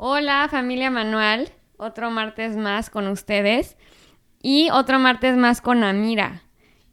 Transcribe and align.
Hola 0.00 0.46
familia 0.48 0.92
Manual, 0.92 1.50
otro 1.76 2.12
martes 2.12 2.56
más 2.56 2.88
con 2.88 3.08
ustedes 3.08 3.76
y 4.40 4.70
otro 4.70 5.00
martes 5.00 5.36
más 5.36 5.60
con 5.60 5.82
Amira, 5.82 6.44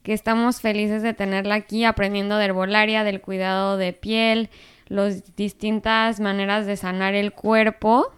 que 0.01 0.11
estamos 0.11 0.59
felices 0.59 1.03
de 1.03 1.13
tenerla 1.13 1.53
aquí 1.53 1.85
aprendiendo 1.85 2.35
de 2.37 2.45
herbolaria, 2.45 3.03
del 3.03 3.21
cuidado 3.21 3.77
de 3.77 3.93
piel, 3.93 4.49
las 4.87 5.35
distintas 5.35 6.19
maneras 6.19 6.65
de 6.65 6.77
sanar 6.77 7.13
el 7.13 7.31
cuerpo. 7.31 8.11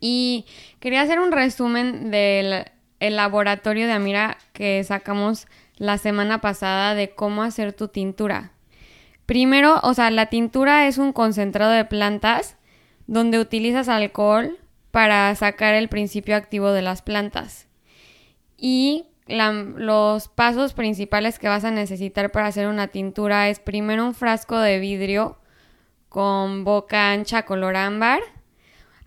Y 0.00 0.46
quería 0.80 1.02
hacer 1.02 1.20
un 1.20 1.30
resumen 1.30 2.10
del 2.10 2.64
laboratorio 2.98 3.86
de 3.86 3.92
Amira 3.92 4.38
que 4.54 4.82
sacamos 4.84 5.46
la 5.76 5.98
semana 5.98 6.40
pasada 6.40 6.94
de 6.94 7.10
cómo 7.10 7.42
hacer 7.42 7.74
tu 7.74 7.88
tintura. 7.88 8.52
Primero, 9.26 9.80
o 9.82 9.92
sea, 9.92 10.10
la 10.10 10.30
tintura 10.30 10.86
es 10.86 10.96
un 10.96 11.12
concentrado 11.12 11.72
de 11.72 11.84
plantas 11.84 12.56
donde 13.06 13.38
utilizas 13.38 13.88
alcohol 13.88 14.58
para 14.90 15.34
sacar 15.34 15.74
el 15.74 15.88
principio 15.88 16.36
activo 16.36 16.72
de 16.72 16.82
las 16.82 17.02
plantas. 17.02 17.66
Y 18.56 19.06
los 19.26 20.28
pasos 20.28 20.74
principales 20.74 21.38
que 21.38 21.48
vas 21.48 21.64
a 21.64 21.70
necesitar 21.70 22.30
para 22.30 22.46
hacer 22.46 22.68
una 22.68 22.88
tintura 22.88 23.48
es 23.48 23.60
primero 23.60 24.04
un 24.04 24.14
frasco 24.14 24.58
de 24.58 24.78
vidrio 24.78 25.38
con 26.08 26.64
boca 26.64 27.12
ancha 27.12 27.44
color 27.46 27.76
ámbar, 27.76 28.20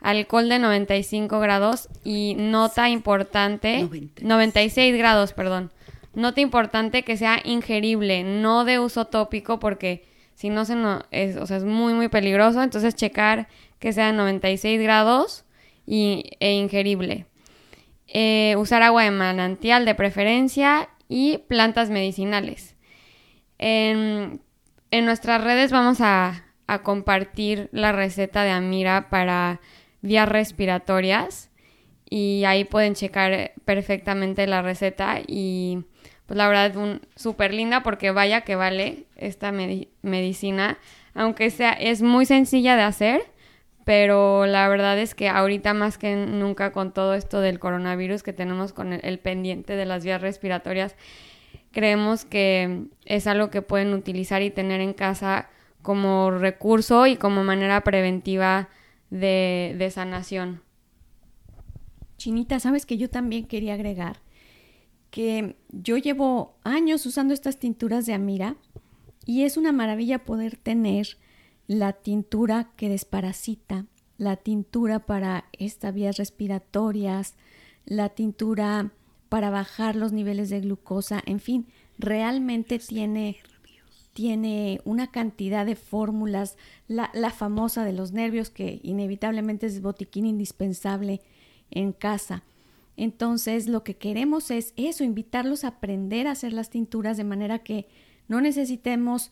alcohol 0.01 0.49
de 0.49 0.59
95 0.59 1.39
grados 1.39 1.89
y 2.03 2.35
nota 2.37 2.89
importante, 2.89 3.87
96 4.21 4.97
grados, 4.97 5.33
perdón. 5.33 5.71
Nota 6.15 6.41
importante 6.41 7.03
que 7.03 7.17
sea 7.17 7.39
ingerible, 7.43 8.23
no 8.23 8.65
de 8.65 8.79
uso 8.79 9.05
tópico 9.05 9.59
porque 9.59 10.05
si 10.33 10.49
no 10.49 10.65
se 10.65 10.75
no, 10.75 11.03
es, 11.11 11.37
o 11.37 11.45
sea, 11.45 11.57
es 11.57 11.63
muy 11.63 11.93
muy 11.93 12.07
peligroso, 12.07 12.63
entonces 12.63 12.95
checar 12.95 13.47
que 13.85 13.93
sea 13.93 14.11
96 14.11 14.81
grados 14.81 15.45
y, 15.85 16.31
e 16.39 16.53
ingerible. 16.53 17.27
Eh, 18.07 18.55
usar 18.57 18.81
agua 18.81 19.03
de 19.03 19.11
manantial 19.11 19.85
de 19.85 19.93
preferencia 19.93 20.89
y 21.07 21.37
plantas 21.47 21.91
medicinales. 21.91 22.75
En, 23.59 24.41
nuestras 24.91 25.43
redes 25.43 25.71
vamos 25.71 26.01
a, 26.01 26.45
a, 26.65 26.81
compartir 26.81 27.69
la 27.73 27.91
receta 27.91 28.43
de 28.43 28.49
Amira 28.49 29.11
para 29.11 29.61
vías 30.01 30.29
respiratorias 30.29 31.51
y 32.09 32.43
ahí 32.47 32.63
pueden 32.63 32.95
checar 32.95 33.51
perfectamente 33.65 34.47
la 34.47 34.63
receta 34.63 35.19
y 35.27 35.85
pues 36.25 36.35
la 36.35 36.47
verdad 36.47 36.75
es 36.75 37.21
súper 37.21 37.53
linda 37.53 37.83
porque 37.83 38.09
vaya 38.09 38.41
que 38.41 38.55
vale 38.55 39.05
esta 39.15 39.51
medicina, 39.51 40.79
aunque 41.13 41.51
sea, 41.51 41.73
es 41.73 42.01
muy 42.01 42.25
sencilla 42.25 42.75
de 42.75 42.81
hacer, 42.81 43.34
pero 43.85 44.47
la 44.47 44.67
verdad 44.67 44.99
es 44.99 45.15
que 45.15 45.29
ahorita 45.29 45.73
más 45.73 45.97
que 45.97 46.15
nunca 46.15 46.71
con 46.71 46.91
todo 46.91 47.13
esto 47.13 47.39
del 47.39 47.59
coronavirus 47.59 48.23
que 48.23 48.33
tenemos 48.33 48.73
con 48.73 48.91
el, 48.91 49.19
pendiente 49.19 49.75
de 49.75 49.85
las 49.85 50.03
vías 50.03 50.21
respiratorias, 50.21 50.95
creemos 51.71 52.25
que 52.25 52.87
es 53.05 53.27
algo 53.27 53.51
que 53.51 53.61
pueden 53.61 53.93
utilizar 53.93 54.41
y 54.41 54.49
tener 54.49 54.81
en 54.81 54.93
casa 54.93 55.49
como 55.83 56.31
recurso 56.31 57.05
y 57.05 57.15
como 57.15 57.43
manera 57.43 57.83
preventiva 57.83 58.69
de, 59.11 59.75
de 59.77 59.91
sanación. 59.91 60.63
Chinita, 62.17 62.59
sabes 62.59 62.87
que 62.87 62.97
yo 62.97 63.09
también 63.09 63.45
quería 63.45 63.75
agregar 63.75 64.17
que 65.11 65.55
yo 65.69 65.95
llevo 65.95 66.57
años 66.63 67.05
usando 67.05 67.33
estas 67.33 67.57
tinturas 67.57 68.05
de 68.05 68.13
Amira 68.13 68.57
y 69.25 69.43
es 69.43 69.55
una 69.55 69.71
maravilla 69.71 70.25
poder 70.25 70.57
tener 70.57 71.17
la 71.67 71.93
tintura 71.93 72.71
que 72.75 72.89
desparasita, 72.89 73.85
la 74.17 74.37
tintura 74.37 75.05
para 75.05 75.45
estas 75.53 75.93
vías 75.93 76.17
respiratorias, 76.17 77.35
la 77.85 78.09
tintura 78.09 78.91
para 79.29 79.49
bajar 79.49 79.95
los 79.95 80.11
niveles 80.11 80.49
de 80.49 80.61
glucosa, 80.61 81.21
en 81.25 81.39
fin, 81.39 81.67
realmente 81.97 82.79
tiene, 82.79 83.37
tiene 84.13 84.79
una 84.85 85.11
cantidad 85.11 85.65
de 85.65 85.75
fórmulas, 85.75 86.57
la, 86.87 87.09
la 87.13 87.31
famosa 87.31 87.83
de 87.83 87.93
los 87.93 88.11
nervios 88.11 88.49
que 88.49 88.79
inevitablemente 88.83 89.65
es 89.65 89.81
botiquín 89.81 90.25
indispensable 90.25 91.21
en 91.71 91.91
casa. 91.91 92.43
Entonces, 92.97 93.67
lo 93.67 93.83
que 93.83 93.97
queremos 93.97 94.51
es 94.51 94.73
eso, 94.77 95.03
invitarlos 95.03 95.63
a 95.63 95.69
aprender 95.69 96.27
a 96.27 96.31
hacer 96.31 96.53
las 96.53 96.69
tinturas 96.69 97.17
de 97.17 97.25
manera 97.25 97.59
que 97.59 97.87
no 98.27 98.39
necesitemos 98.39 99.31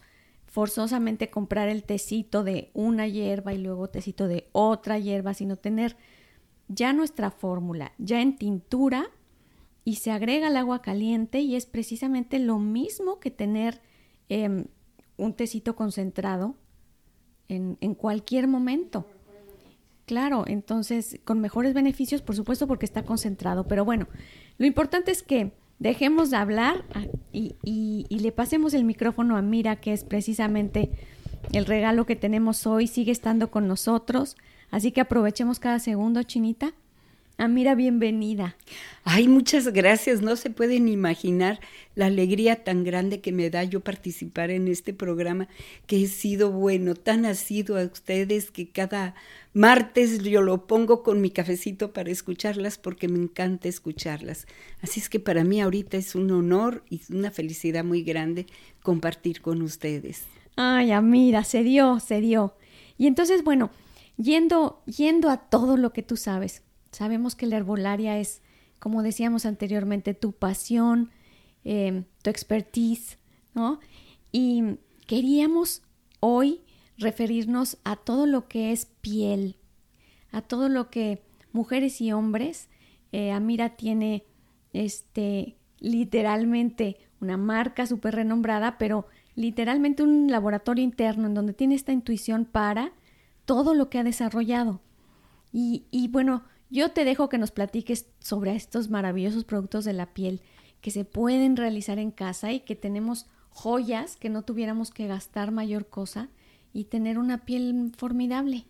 forzosamente 0.53 1.31
comprar 1.31 1.67
el 1.67 1.83
tecito 1.83 2.43
de 2.43 2.69
una 2.75 3.07
hierba 3.07 3.55
y 3.55 3.57
luego 3.57 3.89
tecito 3.89 4.27
de 4.27 4.49
otra 4.51 4.99
hierba, 4.99 5.33
sino 5.33 5.55
tener 5.55 5.97
ya 6.67 6.93
nuestra 6.93 7.31
fórmula, 7.31 7.93
ya 7.97 8.21
en 8.21 8.37
tintura 8.37 9.09
y 9.83 9.95
se 9.95 10.11
agrega 10.11 10.49
el 10.49 10.57
agua 10.57 10.83
caliente 10.83 11.39
y 11.39 11.55
es 11.55 11.65
precisamente 11.65 12.37
lo 12.37 12.59
mismo 12.59 13.19
que 13.19 13.31
tener 13.31 13.81
em, 14.29 14.65
un 15.17 15.33
tecito 15.33 15.75
concentrado 15.75 16.53
en, 17.47 17.79
en 17.81 17.95
cualquier 17.95 18.47
momento. 18.47 19.07
Claro, 20.05 20.43
entonces 20.45 21.19
con 21.23 21.41
mejores 21.41 21.73
beneficios, 21.73 22.21
por 22.21 22.35
supuesto, 22.35 22.67
porque 22.67 22.85
está 22.85 23.01
concentrado. 23.01 23.67
Pero 23.67 23.85
bueno, 23.85 24.07
lo 24.59 24.67
importante 24.67 25.09
es 25.09 25.23
que 25.23 25.51
dejemos 25.83 26.29
de 26.29 26.37
hablar 26.37 26.85
y, 27.33 27.55
y, 27.61 28.19
le 28.19 28.31
pasemos 28.31 28.73
el 28.73 28.85
micrófono 28.85 29.35
a 29.35 29.41
Mira, 29.41 29.75
que 29.75 29.91
es 29.91 30.05
precisamente 30.05 30.89
el 31.51 31.65
regalo 31.65 32.05
que 32.05 32.15
tenemos 32.15 32.65
hoy, 32.65 32.87
sigue 32.87 33.11
estando 33.11 33.51
con 33.51 33.67
nosotros. 33.67 34.37
Así 34.71 34.93
que 34.93 35.01
aprovechemos 35.01 35.59
cada 35.59 35.79
segundo, 35.79 36.23
Chinita. 36.23 36.73
Amira, 37.37 37.73
bienvenida. 37.73 38.55
Ay, 39.03 39.27
muchas 39.27 39.67
gracias. 39.69 40.21
No 40.21 40.35
se 40.35 40.51
pueden 40.51 40.87
imaginar 40.87 41.59
la 41.95 42.05
alegría 42.05 42.63
tan 42.63 42.83
grande 42.83 43.21
que 43.21 43.31
me 43.31 43.49
da 43.49 43.63
yo 43.63 43.79
participar 43.79 44.51
en 44.51 44.67
este 44.67 44.93
programa, 44.93 45.47
que 45.87 46.03
he 46.03 46.07
sido 46.07 46.51
bueno, 46.51 46.93
tan 46.93 47.25
ha 47.25 47.33
sido 47.33 47.77
a 47.77 47.85
ustedes 47.85 48.51
que 48.51 48.69
cada 48.69 49.15
martes 49.51 50.21
yo 50.21 50.43
lo 50.43 50.67
pongo 50.67 51.01
con 51.01 51.21
mi 51.21 51.31
cafecito 51.31 51.91
para 51.91 52.11
escucharlas 52.11 52.77
porque 52.77 53.07
me 53.07 53.17
encanta 53.17 53.67
escucharlas. 53.67 54.45
Así 54.83 54.99
es 54.99 55.09
que 55.09 55.19
para 55.19 55.43
mí 55.43 55.59
ahorita 55.59 55.97
es 55.97 56.13
un 56.13 56.29
honor 56.29 56.83
y 56.87 57.01
una 57.09 57.31
felicidad 57.31 57.83
muy 57.83 58.03
grande 58.03 58.45
compartir 58.83 59.41
con 59.41 59.63
ustedes. 59.63 60.21
Ay, 60.55 60.91
Amira, 60.91 61.43
se 61.43 61.63
dio, 61.63 61.99
se 61.99 62.21
dio. 62.21 62.53
Y 62.99 63.07
entonces, 63.07 63.43
bueno, 63.43 63.71
yendo, 64.17 64.83
yendo 64.85 65.31
a 65.31 65.37
todo 65.37 65.77
lo 65.77 65.93
que 65.93 66.03
tú 66.03 66.15
sabes, 66.15 66.61
Sabemos 66.93 67.35
que 67.35 67.47
la 67.47 67.57
herbolaria 67.57 68.19
es, 68.19 68.41
como 68.79 69.03
decíamos 69.03 69.45
anteriormente, 69.45 70.13
tu 70.13 70.31
pasión, 70.31 71.09
em, 71.63 72.05
tu 72.21 72.29
expertise, 72.29 73.17
¿no? 73.55 73.79
Y 74.31 74.77
queríamos 75.07 75.81
hoy 76.19 76.61
referirnos 76.97 77.77
a 77.83 77.95
todo 77.95 78.27
lo 78.27 78.47
que 78.47 78.71
es 78.71 78.85
piel, 78.85 79.57
a 80.31 80.41
todo 80.41 80.69
lo 80.69 80.89
que 80.89 81.23
mujeres 81.51 81.99
y 81.99 82.11
hombres, 82.11 82.69
eh, 83.11 83.31
Amira 83.31 83.75
tiene 83.75 84.25
este 84.71 85.57
literalmente 85.79 86.97
una 87.19 87.37
marca 87.37 87.85
súper 87.85 88.15
renombrada, 88.15 88.77
pero 88.77 89.07
literalmente 89.35 90.03
un 90.03 90.31
laboratorio 90.31 90.83
interno 90.83 91.27
en 91.27 91.33
donde 91.33 91.53
tiene 91.53 91.75
esta 91.75 91.91
intuición 91.91 92.45
para 92.45 92.91
todo 93.45 93.73
lo 93.73 93.89
que 93.89 93.99
ha 93.99 94.03
desarrollado. 94.03 94.81
Y, 95.51 95.85
y 95.91 96.07
bueno, 96.07 96.43
yo 96.73 96.89
te 96.89 97.05
dejo 97.05 97.29
que 97.29 97.37
nos 97.37 97.51
platiques 97.51 98.07
sobre 98.19 98.55
estos 98.55 98.89
maravillosos 98.89 99.43
productos 99.43 99.85
de 99.85 99.93
la 99.93 100.11
piel 100.11 100.41
que 100.81 100.89
se 100.89 101.05
pueden 101.05 101.55
realizar 101.55 101.99
en 101.99 102.09
casa 102.09 102.51
y 102.51 102.61
que 102.61 102.75
tenemos 102.75 103.27
joyas 103.51 104.15
que 104.15 104.29
no 104.29 104.41
tuviéramos 104.41 104.89
que 104.89 105.05
gastar 105.05 105.51
mayor 105.51 105.85
cosa 105.85 106.29
y 106.73 106.85
tener 106.85 107.19
una 107.19 107.45
piel 107.45 107.91
formidable. 107.95 108.65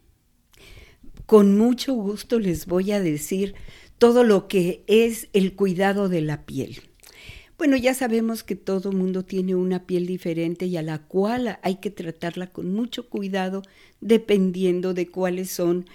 Con 1.26 1.58
mucho 1.58 1.94
gusto 1.94 2.40
les 2.40 2.66
voy 2.66 2.92
a 2.92 3.00
decir 3.00 3.56
todo 3.98 4.26
lo 4.26 4.50
que 4.50 4.84
es 4.88 5.30
el 5.32 5.56
cuidado 5.56 6.10
de 6.10 6.20
la 6.20 6.46
piel. 6.46 6.82
Bueno, 7.58 7.78
ya 7.78 7.94
sabemos 7.94 8.44
que 8.44 8.58
todo 8.58 8.92
mundo 8.92 9.24
tiene 9.24 9.56
una 9.56 9.86
piel 9.86 10.08
diferente 10.08 10.66
y 10.66 10.76
a 10.76 10.82
la 10.82 11.00
cual 11.00 11.58
hay 11.62 11.76
que 11.76 11.90
tratarla 11.90 12.48
con 12.48 12.74
mucho 12.74 13.08
cuidado 13.10 13.62
dependiendo 14.02 14.94
de 14.94 15.08
cuáles 15.08 15.52
son. 15.52 15.86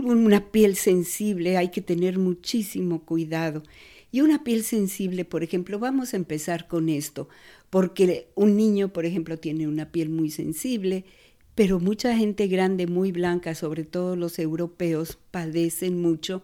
Una 0.00 0.50
piel 0.50 0.76
sensible 0.76 1.58
hay 1.58 1.68
que 1.68 1.82
tener 1.82 2.18
muchísimo 2.18 3.04
cuidado. 3.04 3.62
Y 4.10 4.20
una 4.20 4.42
piel 4.42 4.62
sensible, 4.64 5.24
por 5.24 5.42
ejemplo, 5.42 5.78
vamos 5.78 6.12
a 6.12 6.16
empezar 6.16 6.66
con 6.66 6.88
esto, 6.88 7.28
porque 7.70 8.28
un 8.34 8.56
niño, 8.56 8.92
por 8.92 9.04
ejemplo, 9.04 9.38
tiene 9.38 9.68
una 9.68 9.90
piel 9.90 10.08
muy 10.08 10.30
sensible, 10.30 11.04
pero 11.54 11.80
mucha 11.80 12.16
gente 12.16 12.46
grande, 12.46 12.86
muy 12.86 13.12
blanca, 13.12 13.54
sobre 13.54 13.84
todo 13.84 14.16
los 14.16 14.38
europeos, 14.38 15.18
padecen 15.30 16.00
mucho 16.00 16.42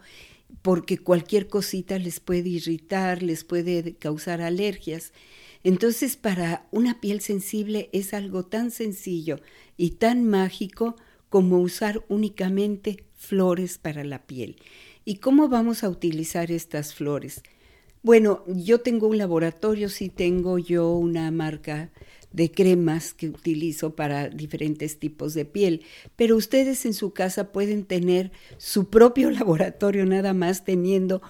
porque 0.62 0.98
cualquier 0.98 1.48
cosita 1.48 1.98
les 1.98 2.20
puede 2.20 2.48
irritar, 2.48 3.22
les 3.22 3.44
puede 3.44 3.94
causar 3.96 4.40
alergias. 4.40 5.12
Entonces, 5.64 6.16
para 6.16 6.66
una 6.70 7.00
piel 7.00 7.20
sensible 7.20 7.90
es 7.92 8.14
algo 8.14 8.44
tan 8.44 8.70
sencillo 8.70 9.40
y 9.76 9.92
tan 9.92 10.24
mágico 10.24 10.96
como 11.28 11.58
usar 11.58 12.04
únicamente 12.08 13.04
flores 13.14 13.78
para 13.78 14.04
la 14.04 14.26
piel. 14.26 14.56
¿Y 15.04 15.16
cómo 15.16 15.48
vamos 15.48 15.84
a 15.84 15.88
utilizar 15.88 16.50
estas 16.50 16.94
flores? 16.94 17.42
Bueno, 18.02 18.44
yo 18.46 18.80
tengo 18.80 19.08
un 19.08 19.18
laboratorio, 19.18 19.88
sí 19.88 20.08
tengo 20.08 20.58
yo 20.58 20.92
una 20.92 21.30
marca 21.30 21.90
de 22.32 22.50
cremas 22.50 23.14
que 23.14 23.28
utilizo 23.28 23.96
para 23.96 24.28
diferentes 24.28 24.98
tipos 24.98 25.34
de 25.34 25.44
piel, 25.44 25.82
pero 26.14 26.36
ustedes 26.36 26.84
en 26.86 26.94
su 26.94 27.12
casa 27.12 27.52
pueden 27.52 27.84
tener 27.84 28.30
su 28.58 28.88
propio 28.88 29.30
laboratorio 29.32 30.06
nada 30.06 30.34
más 30.34 30.64
teniendo 30.64 31.22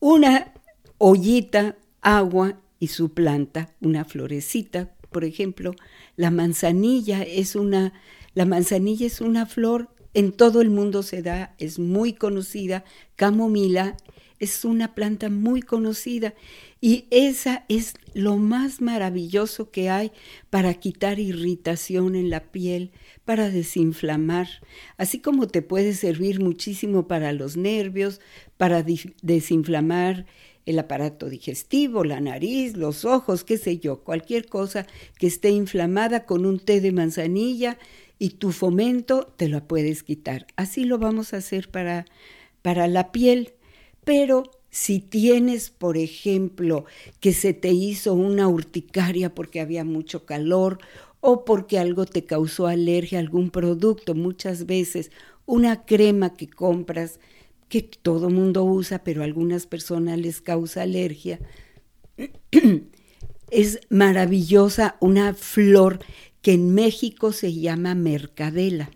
una 0.00 0.52
ollita, 0.98 1.76
agua 2.00 2.60
y 2.80 2.88
su 2.88 3.12
planta, 3.12 3.74
una 3.80 4.04
florecita, 4.04 4.94
por 5.10 5.24
ejemplo, 5.24 5.74
la 6.16 6.30
manzanilla 6.30 7.22
es 7.22 7.56
una 7.56 7.92
la 8.38 8.44
manzanilla 8.44 9.04
es 9.04 9.20
una 9.20 9.46
flor 9.46 9.88
en 10.14 10.30
todo 10.30 10.60
el 10.60 10.70
mundo 10.70 11.02
se 11.02 11.22
da, 11.22 11.56
es 11.58 11.80
muy 11.80 12.12
conocida, 12.12 12.84
camomila 13.16 13.96
es 14.38 14.64
una 14.64 14.94
planta 14.94 15.28
muy 15.28 15.60
conocida 15.60 16.34
y 16.80 17.06
esa 17.10 17.64
es 17.68 17.94
lo 18.14 18.36
más 18.36 18.80
maravilloso 18.80 19.72
que 19.72 19.90
hay 19.90 20.12
para 20.50 20.74
quitar 20.74 21.18
irritación 21.18 22.14
en 22.14 22.30
la 22.30 22.52
piel, 22.52 22.92
para 23.24 23.50
desinflamar, 23.50 24.46
así 24.98 25.18
como 25.18 25.48
te 25.48 25.60
puede 25.60 25.92
servir 25.92 26.38
muchísimo 26.38 27.08
para 27.08 27.32
los 27.32 27.56
nervios, 27.56 28.20
para 28.56 28.84
desinflamar 29.20 30.26
el 30.64 30.78
aparato 30.78 31.28
digestivo, 31.28 32.04
la 32.04 32.20
nariz, 32.20 32.76
los 32.76 33.04
ojos, 33.04 33.42
qué 33.42 33.56
sé 33.58 33.78
yo, 33.78 34.04
cualquier 34.04 34.46
cosa 34.46 34.86
que 35.18 35.26
esté 35.26 35.50
inflamada 35.50 36.24
con 36.24 36.46
un 36.46 36.60
té 36.60 36.80
de 36.80 36.92
manzanilla 36.92 37.78
y 38.18 38.30
tu 38.30 38.52
fomento 38.52 39.32
te 39.36 39.48
lo 39.48 39.66
puedes 39.66 40.02
quitar. 40.02 40.46
Así 40.56 40.84
lo 40.84 40.98
vamos 40.98 41.32
a 41.32 41.38
hacer 41.38 41.70
para, 41.70 42.06
para 42.62 42.88
la 42.88 43.12
piel, 43.12 43.54
pero 44.04 44.50
si 44.70 45.00
tienes, 45.00 45.70
por 45.70 45.96
ejemplo, 45.96 46.84
que 47.20 47.32
se 47.32 47.54
te 47.54 47.70
hizo 47.70 48.14
una 48.14 48.48
urticaria 48.48 49.34
porque 49.34 49.60
había 49.60 49.84
mucho 49.84 50.26
calor 50.26 50.78
o 51.20 51.44
porque 51.44 51.78
algo 51.78 52.06
te 52.06 52.24
causó 52.24 52.66
alergia 52.66 53.18
algún 53.18 53.50
producto, 53.50 54.14
muchas 54.14 54.66
veces 54.66 55.10
una 55.46 55.84
crema 55.84 56.34
que 56.34 56.48
compras 56.48 57.18
que 57.68 57.82
todo 57.82 58.30
mundo 58.30 58.64
usa, 58.64 59.02
pero 59.04 59.22
a 59.22 59.24
algunas 59.24 59.66
personas 59.66 60.18
les 60.18 60.40
causa 60.40 60.82
alergia, 60.82 61.38
es 63.50 63.80
maravillosa 63.88 64.96
una 65.00 65.34
flor 65.34 66.00
que 66.42 66.52
en 66.52 66.74
México 66.74 67.32
se 67.32 67.52
llama 67.52 67.94
mercadela. 67.94 68.90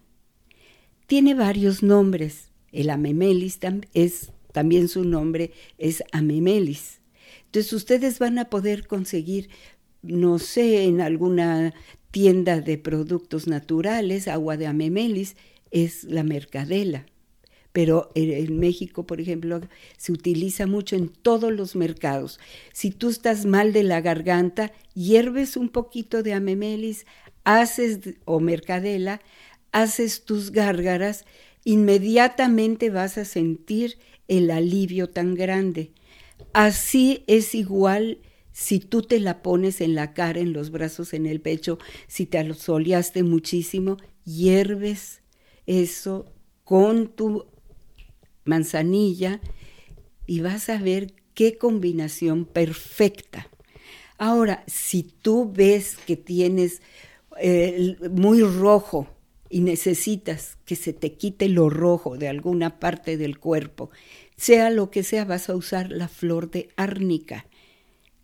Tiene 1.07 1.35
varios 1.35 1.83
nombres. 1.83 2.51
El 2.71 2.89
amemelis 2.91 3.59
es 3.93 4.33
también 4.53 4.89
su 4.89 5.05
nombre 5.05 5.51
es 5.79 6.05
Amemelis. 6.13 7.01
Entonces 7.47 7.73
ustedes 7.73 8.19
van 8.19 8.39
a 8.39 8.51
poder 8.51 8.87
conseguir, 8.87 9.49
no 10.03 10.39
sé, 10.39 10.85
en 10.85 11.01
alguna 11.01 11.75
tienda 12.11 12.61
de 12.61 12.79
productos 12.79 13.47
naturales, 13.47 14.29
agua 14.29 14.57
de 14.57 14.67
Amemelis, 14.67 15.37
es 15.71 16.05
la 16.05 16.23
mercadela. 16.23 17.07
Pero 17.73 18.11
en 18.15 18.59
México, 18.59 19.07
por 19.07 19.19
ejemplo, 19.19 19.63
se 19.97 20.13
utiliza 20.13 20.67
mucho 20.67 20.95
en 20.95 21.09
todos 21.09 21.51
los 21.51 21.75
mercados. 21.75 22.39
Si 22.75 22.91
tú 22.91 23.09
estás 23.09 23.47
mal 23.47 23.73
de 23.73 23.83
la 23.83 24.03
garganta, 24.03 24.73
hierves 24.93 25.57
un 25.57 25.71
poquito 25.71 26.23
de 26.23 26.35
amemelis, 26.35 27.07
haces 27.45 28.01
o 28.25 28.41
mercadela, 28.41 29.21
haces 29.73 30.25
tus 30.25 30.51
gárgaras, 30.51 31.25
inmediatamente 31.65 32.91
vas 32.91 33.19
a 33.19 33.25
sentir 33.25 33.99
el 34.29 34.51
alivio 34.51 35.09
tan 35.09 35.35
grande. 35.35 35.93
Así 36.53 37.25
es 37.27 37.55
igual 37.55 38.19
si 38.53 38.81
tú 38.81 39.03
te 39.03 39.19
la 39.19 39.43
pones 39.43 39.81
en 39.81 39.95
la 39.95 40.13
cara, 40.13 40.41
en 40.41 40.53
los 40.53 40.71
brazos, 40.71 41.15
en 41.15 41.27
el 41.27 41.41
pecho, 41.41 41.79
si 42.07 42.27
te 42.27 42.39
asoleaste 42.39 43.23
muchísimo, 43.23 43.97
hierves 44.25 45.23
eso 45.67 46.27
con 46.65 47.09
tu 47.09 47.47
manzanilla 48.45 49.41
y 50.27 50.41
vas 50.41 50.69
a 50.69 50.79
ver 50.79 51.15
qué 51.35 51.57
combinación 51.57 52.45
perfecta. 52.45 53.49
Ahora, 54.19 54.65
si 54.67 55.03
tú 55.03 55.51
ves 55.53 55.97
que 56.07 56.17
tienes 56.17 56.83
muy 58.11 58.43
rojo 58.43 59.09
y 59.49 59.61
necesitas 59.61 60.57
que 60.65 60.77
se 60.77 60.93
te 60.93 61.13
quite 61.15 61.49
lo 61.49 61.69
rojo 61.69 62.17
de 62.17 62.29
alguna 62.29 62.81
parte 62.81 63.17
del 63.17 63.39
cuerpo, 63.39 63.91
sea 64.37 64.71
lo 64.71 64.91
que 64.91 65.03
sea, 65.03 65.25
vas 65.25 65.51
a 65.51 65.55
usar 65.55 65.91
la 65.93 66.09
flor 66.09 66.51
de 66.51 66.71
árnica. 66.77 67.47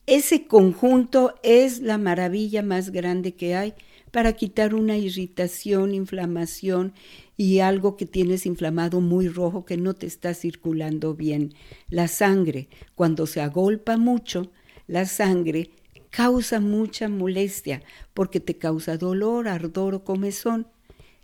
Ese 0.06 0.46
conjunto 0.46 1.34
es 1.42 1.80
la 1.80 1.98
maravilla 1.98 2.62
más 2.62 2.90
grande 2.90 3.34
que 3.34 3.54
hay 3.54 3.74
para 4.10 4.32
quitar 4.32 4.74
una 4.74 4.96
irritación, 4.96 5.94
inflamación 5.94 6.94
y 7.36 7.58
algo 7.58 7.96
que 7.98 8.06
tienes 8.06 8.46
inflamado 8.46 9.02
muy 9.02 9.28
rojo 9.28 9.66
que 9.66 9.76
no 9.76 9.92
te 9.92 10.06
está 10.06 10.32
circulando 10.32 11.14
bien. 11.14 11.52
La 11.90 12.08
sangre, 12.08 12.68
cuando 12.94 13.26
se 13.26 13.42
agolpa 13.42 13.98
mucho, 13.98 14.50
la 14.86 15.04
sangre 15.04 15.70
causa 16.10 16.60
mucha 16.60 17.08
molestia 17.08 17.82
porque 18.14 18.40
te 18.40 18.58
causa 18.58 18.96
dolor, 18.96 19.48
ardor 19.48 19.94
o 19.94 20.04
comezón. 20.04 20.68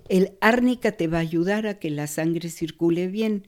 El 0.08 0.36
árnica 0.40 0.92
te 0.92 1.08
va 1.08 1.18
a 1.18 1.22
ayudar 1.22 1.66
a 1.66 1.78
que 1.78 1.90
la 1.90 2.06
sangre 2.06 2.50
circule 2.50 3.08
bien. 3.08 3.46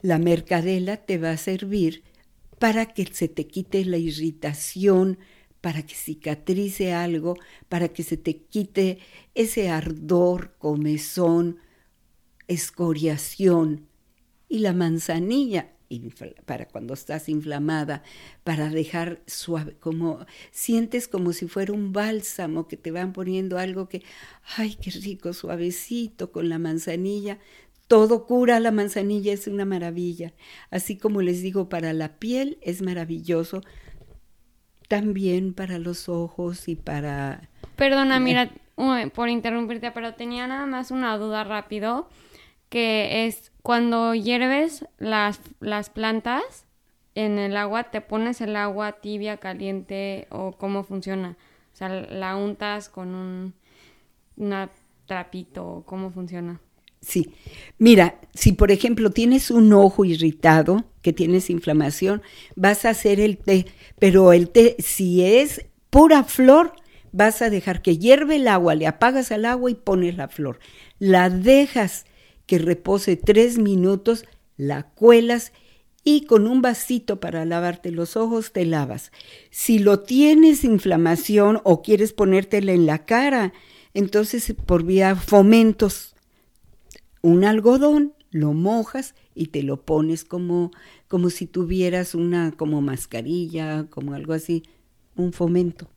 La 0.00 0.18
mercadela 0.18 0.96
te 0.96 1.18
va 1.18 1.30
a 1.32 1.36
servir 1.36 2.04
para 2.58 2.86
que 2.86 3.06
se 3.06 3.28
te 3.28 3.46
quite 3.46 3.84
la 3.84 3.98
irritación, 3.98 5.18
para 5.60 5.82
que 5.82 5.94
cicatrice 5.94 6.92
algo, 6.92 7.36
para 7.68 7.88
que 7.88 8.02
se 8.02 8.16
te 8.16 8.36
quite 8.36 8.98
ese 9.34 9.68
ardor, 9.68 10.54
comezón, 10.58 11.58
escoriación. 12.46 13.88
Y 14.48 14.60
la 14.60 14.72
manzanilla 14.72 15.72
para 16.44 16.66
cuando 16.66 16.94
estás 16.94 17.28
inflamada, 17.28 18.02
para 18.44 18.68
dejar 18.68 19.20
suave, 19.26 19.74
como 19.80 20.26
sientes 20.50 21.08
como 21.08 21.32
si 21.32 21.48
fuera 21.48 21.72
un 21.72 21.92
bálsamo 21.92 22.68
que 22.68 22.76
te 22.76 22.90
van 22.90 23.12
poniendo 23.12 23.58
algo 23.58 23.88
que, 23.88 24.02
ay, 24.56 24.76
qué 24.80 24.90
rico, 24.90 25.32
suavecito 25.32 26.30
con 26.30 26.48
la 26.48 26.58
manzanilla. 26.58 27.38
Todo 27.86 28.26
cura, 28.26 28.60
la 28.60 28.70
manzanilla 28.70 29.32
es 29.32 29.46
una 29.46 29.64
maravilla. 29.64 30.34
Así 30.70 30.98
como 30.98 31.22
les 31.22 31.40
digo, 31.40 31.70
para 31.70 31.94
la 31.94 32.18
piel 32.18 32.58
es 32.60 32.82
maravilloso, 32.82 33.62
también 34.88 35.54
para 35.54 35.78
los 35.78 36.08
ojos 36.08 36.68
y 36.68 36.76
para... 36.76 37.48
Perdona, 37.76 38.20
mira, 38.20 38.52
por 39.14 39.28
interrumpirte, 39.28 39.90
pero 39.92 40.14
tenía 40.14 40.46
nada 40.46 40.66
más 40.66 40.90
una 40.90 41.16
duda 41.16 41.44
rápido 41.44 42.08
que 42.68 43.26
es 43.26 43.52
cuando 43.68 44.14
hierves 44.14 44.86
las, 44.96 45.40
las 45.60 45.90
plantas 45.90 46.64
en 47.14 47.38
el 47.38 47.54
agua, 47.54 47.90
¿te 47.90 48.00
pones 48.00 48.40
el 48.40 48.56
agua 48.56 48.92
tibia, 48.92 49.36
caliente 49.36 50.26
o 50.30 50.52
cómo 50.52 50.84
funciona? 50.84 51.36
O 51.74 51.76
sea, 51.76 51.90
¿la 51.90 52.34
untas 52.36 52.88
con 52.88 53.14
un 53.14 53.52
una 54.38 54.70
trapito 55.04 55.82
cómo 55.84 56.10
funciona? 56.10 56.62
Sí, 57.02 57.34
mira, 57.76 58.18
si 58.32 58.52
por 58.52 58.70
ejemplo 58.70 59.10
tienes 59.10 59.50
un 59.50 59.70
ojo 59.74 60.06
irritado, 60.06 60.84
que 61.02 61.12
tienes 61.12 61.50
inflamación, 61.50 62.22
vas 62.56 62.86
a 62.86 62.90
hacer 62.90 63.20
el 63.20 63.36
té, 63.36 63.66
pero 63.98 64.32
el 64.32 64.48
té, 64.48 64.76
si 64.78 65.22
es 65.22 65.66
pura 65.90 66.24
flor, 66.24 66.72
vas 67.12 67.42
a 67.42 67.50
dejar 67.50 67.82
que 67.82 67.98
hierve 67.98 68.36
el 68.36 68.48
agua, 68.48 68.74
le 68.74 68.86
apagas 68.86 69.30
al 69.30 69.44
agua 69.44 69.70
y 69.70 69.74
pones 69.74 70.16
la 70.16 70.28
flor. 70.28 70.58
La 70.98 71.28
dejas 71.28 72.06
que 72.48 72.58
repose 72.58 73.16
tres 73.16 73.58
minutos, 73.58 74.24
la 74.56 74.82
cuelas 74.82 75.52
y 76.02 76.22
con 76.22 76.46
un 76.46 76.62
vasito 76.62 77.20
para 77.20 77.44
lavarte 77.44 77.92
los 77.92 78.16
ojos 78.16 78.52
te 78.52 78.64
lavas. 78.64 79.12
Si 79.50 79.78
lo 79.78 80.00
tienes 80.00 80.64
inflamación 80.64 81.60
o 81.62 81.82
quieres 81.82 82.14
ponértela 82.14 82.72
en 82.72 82.86
la 82.86 83.04
cara, 83.04 83.52
entonces 83.92 84.54
por 84.64 84.82
vía 84.84 85.14
fomentos, 85.14 86.16
un 87.20 87.44
algodón, 87.44 88.14
lo 88.30 88.54
mojas 88.54 89.14
y 89.34 89.48
te 89.48 89.62
lo 89.62 89.82
pones 89.82 90.24
como, 90.24 90.70
como 91.06 91.28
si 91.28 91.46
tuvieras 91.46 92.14
una 92.14 92.52
como 92.52 92.80
mascarilla, 92.80 93.86
como 93.90 94.14
algo 94.14 94.32
así, 94.32 94.62
un 95.16 95.34
fomento. 95.34 95.90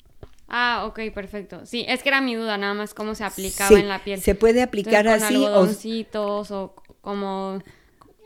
Ah, 0.54 0.84
ok, 0.86 1.00
perfecto. 1.14 1.66
Sí, 1.66 1.86
es 1.88 2.04
que 2.04 2.10
era 2.10 2.20
mi 2.20 2.36
duda, 2.36 2.58
nada 2.58 2.74
más 2.74 2.94
cómo 2.94 3.16
se 3.16 3.24
aplicaba 3.24 3.80
en 3.80 3.88
la 3.88 4.04
piel. 4.04 4.20
Se 4.20 4.36
puede 4.36 4.62
aplicar 4.62 5.06
Entonces, 5.06 5.24
así 5.24 5.36
con 5.36 5.46
algodoncitos 5.46 6.52
o... 6.52 6.76
como 7.00 7.60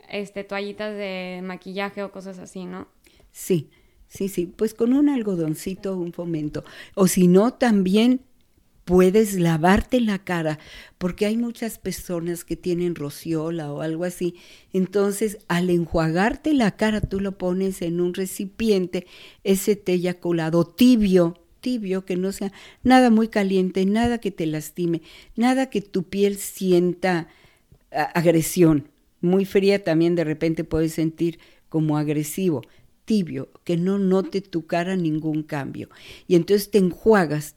este 0.08 0.42
toallitas 0.42 0.96
de 0.96 1.40
maquillaje 1.44 2.02
o 2.02 2.10
cosas 2.10 2.40
así, 2.40 2.64
¿no? 2.64 2.88
Sí, 3.30 3.70
sí, 4.08 4.28
sí, 4.28 4.46
pues 4.46 4.74
con 4.74 4.92
un 4.92 5.08
algodoncito, 5.08 5.96
un 5.96 6.12
fomento. 6.12 6.64
O 6.96 7.06
si 7.06 7.28
no, 7.28 7.52
también 7.52 8.22
puedes 8.84 9.34
lavarte 9.34 10.00
la 10.00 10.18
cara, 10.18 10.58
porque 10.98 11.26
hay 11.26 11.36
muchas 11.36 11.78
personas 11.78 12.44
que 12.44 12.56
tienen 12.56 12.96
rociola 12.96 13.72
o 13.72 13.82
algo 13.82 14.02
así. 14.02 14.34
Entonces, 14.72 15.38
al 15.46 15.70
enjuagarte 15.70 16.54
la 16.54 16.72
cara, 16.72 17.00
tú 17.00 17.20
lo 17.20 17.38
pones 17.38 17.82
en 17.82 18.00
un 18.00 18.14
recipiente, 18.14 19.06
ese 19.44 19.76
té 19.76 20.00
ya 20.00 20.14
colado 20.14 20.64
tibio, 20.64 21.45
tibio, 21.66 22.04
que 22.04 22.14
no 22.14 22.30
sea 22.30 22.52
nada 22.84 23.10
muy 23.10 23.26
caliente, 23.26 23.84
nada 23.86 24.18
que 24.18 24.30
te 24.30 24.46
lastime, 24.46 25.02
nada 25.34 25.68
que 25.68 25.80
tu 25.80 26.04
piel 26.04 26.36
sienta 26.36 27.26
agresión. 27.90 28.88
Muy 29.20 29.44
fría 29.44 29.82
también 29.82 30.14
de 30.14 30.22
repente 30.22 30.62
puedes 30.62 30.92
sentir 30.92 31.40
como 31.68 31.98
agresivo, 31.98 32.62
tibio, 33.04 33.50
que 33.64 33.76
no 33.76 33.98
note 33.98 34.42
tu 34.42 34.64
cara 34.68 34.94
ningún 34.94 35.42
cambio. 35.42 35.88
Y 36.28 36.36
entonces 36.36 36.70
te 36.70 36.78
enjuagas, 36.78 37.56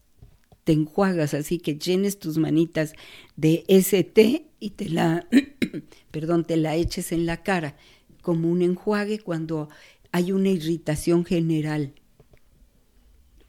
te 0.63 0.71
enjuagas 0.71 1.35
así 1.35 1.59
que 1.59 1.77
llenes 1.77 2.17
tus 2.17 2.39
manitas 2.39 2.93
de 3.35 3.63
ese 3.67 4.03
té 4.03 4.47
y 4.59 4.71
te 4.71 4.89
la, 4.89 5.27
perdón, 6.09 6.45
te 6.45 6.57
la 6.57 6.75
eches 6.75 7.11
en 7.11 7.27
la 7.27 7.43
cara 7.43 7.77
como 8.23 8.49
un 8.49 8.63
enjuague 8.63 9.19
cuando 9.19 9.69
hay 10.11 10.31
una 10.31 10.49
irritación 10.49 11.25
general. 11.25 11.93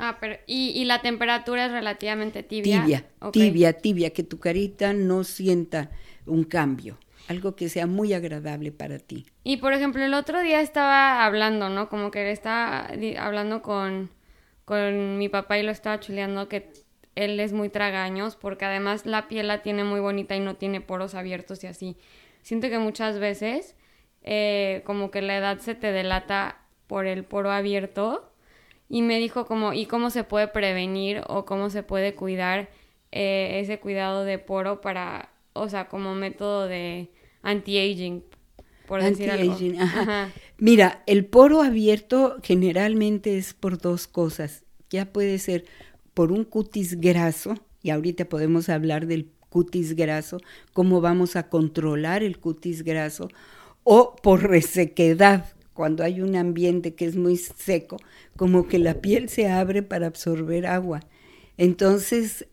Ah, 0.01 0.19
pero 0.21 0.37
y, 0.47 0.71
y 0.71 0.85
la 0.87 1.03
temperatura 1.03 1.67
es 1.67 1.73
relativamente 1.73 2.43
tibia. 2.43 2.81
Tibia, 2.81 3.07
okay. 3.21 3.43
tibia, 3.43 3.73
tibia, 3.75 4.11
que 4.11 4.23
tu 4.23 4.39
carita 4.39 4.93
no 4.93 5.25
sienta 5.25 5.91
un 6.27 6.45
cambio 6.45 6.99
algo 7.31 7.55
que 7.55 7.69
sea 7.69 7.87
muy 7.87 8.13
agradable 8.13 8.73
para 8.73 8.99
ti. 8.99 9.25
Y 9.45 9.59
por 9.59 9.73
ejemplo, 9.73 10.05
el 10.05 10.15
otro 10.15 10.43
día 10.43 10.61
estaba 10.61 11.25
hablando, 11.25 11.69
¿no? 11.69 11.89
Como 11.89 12.11
que 12.11 12.33
estaba 12.33 12.89
hablando 13.19 13.63
con, 13.63 14.11
con 14.65 15.17
mi 15.17 15.29
papá 15.29 15.57
y 15.57 15.63
lo 15.63 15.71
estaba 15.71 16.01
chuleando 16.01 16.49
que 16.49 16.73
él 17.15 17.39
es 17.39 17.53
muy 17.53 17.69
tragaños 17.69 18.35
porque 18.35 18.65
además 18.65 19.07
la 19.07 19.29
piel 19.29 19.47
la 19.47 19.63
tiene 19.63 19.85
muy 19.85 20.01
bonita 20.01 20.35
y 20.35 20.41
no 20.41 20.57
tiene 20.57 20.81
poros 20.81 21.15
abiertos 21.15 21.63
y 21.63 21.69
así. 21.69 21.97
Siento 22.43 22.69
que 22.69 22.79
muchas 22.79 23.21
veces 23.21 23.77
eh, 24.23 24.83
como 24.85 25.13
que 25.13 25.23
la 25.23 25.37
edad 25.37 25.59
se 25.59 25.77
te 25.77 25.93
delata 25.93 26.63
por 26.89 27.07
el 27.07 27.25
poro 27.25 27.53
abierto 27.53 28.30
y 28.91 29.03
me 29.03 29.19
dijo 29.19 29.47
como, 29.47 29.73
¿y 29.73 29.87
cómo 29.87 30.11
se 30.11 30.25
puede 30.25 30.49
prevenir 30.49 31.23
o 31.29 31.47
cómo 31.47 31.71
se 31.71 31.85
puede 31.85 32.15
cuidar 32.15 32.69
eh, 33.13 33.61
ese 33.63 33.79
cuidado 33.79 34.25
de 34.25 34.39
poro 34.39 34.81
para, 34.81 35.31
o 35.53 35.69
sea, 35.69 35.89
como 35.89 36.15
método 36.17 36.67
de 36.67 37.09
anti-aging, 37.43 38.25
por 38.87 39.01
decir 39.01 39.31
algo. 39.31 39.57
Ajá. 39.79 40.01
Ajá. 40.01 40.33
Mira, 40.59 41.05
el 41.07 41.25
poro 41.25 41.63
abierto 41.63 42.39
generalmente 42.43 43.39
es 43.39 43.55
por 43.55 43.79
dos 43.79 44.09
cosas. 44.09 44.65
Ya 44.91 45.13
puede 45.13 45.39
ser 45.39 45.65
por 46.13 46.33
un 46.33 46.43
cutis 46.43 47.01
graso, 47.01 47.55
y 47.83 47.91
ahorita 47.91 48.25
podemos 48.25 48.69
hablar 48.69 49.07
del 49.07 49.31
cutis 49.51 49.95
graso, 49.95 50.39
cómo 50.73 51.01
vamos 51.01 51.37
a 51.37 51.49
controlar 51.49 52.25
el 52.25 52.39
cutis 52.39 52.83
graso, 52.83 53.29
o 53.85 54.17
por 54.17 54.43
resequedad, 54.49 55.47
cuando 55.81 56.05
hay 56.05 56.21
un 56.21 56.37
ambiente 56.37 56.95
que 56.95 57.07
es 57.07 57.17
muy 57.17 57.39
seco, 57.39 57.97
como 58.37 58.69
que 58.69 58.79
la 58.79 59.01
piel 59.01 59.31
se 59.31 59.49
abre 59.49 59.83
para 59.83 60.09
absorber 60.09 60.67
agua. 60.67 61.01
Entonces, 61.57 62.47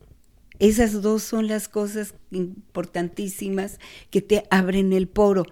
esas 0.59 1.01
dos 1.01 1.23
son 1.23 1.49
las 1.49 1.67
cosas 1.67 2.15
importantísimas 2.31 3.79
que 4.11 4.21
te 4.21 4.45
abren 4.49 4.93
el 4.93 5.09
poro. 5.09 5.45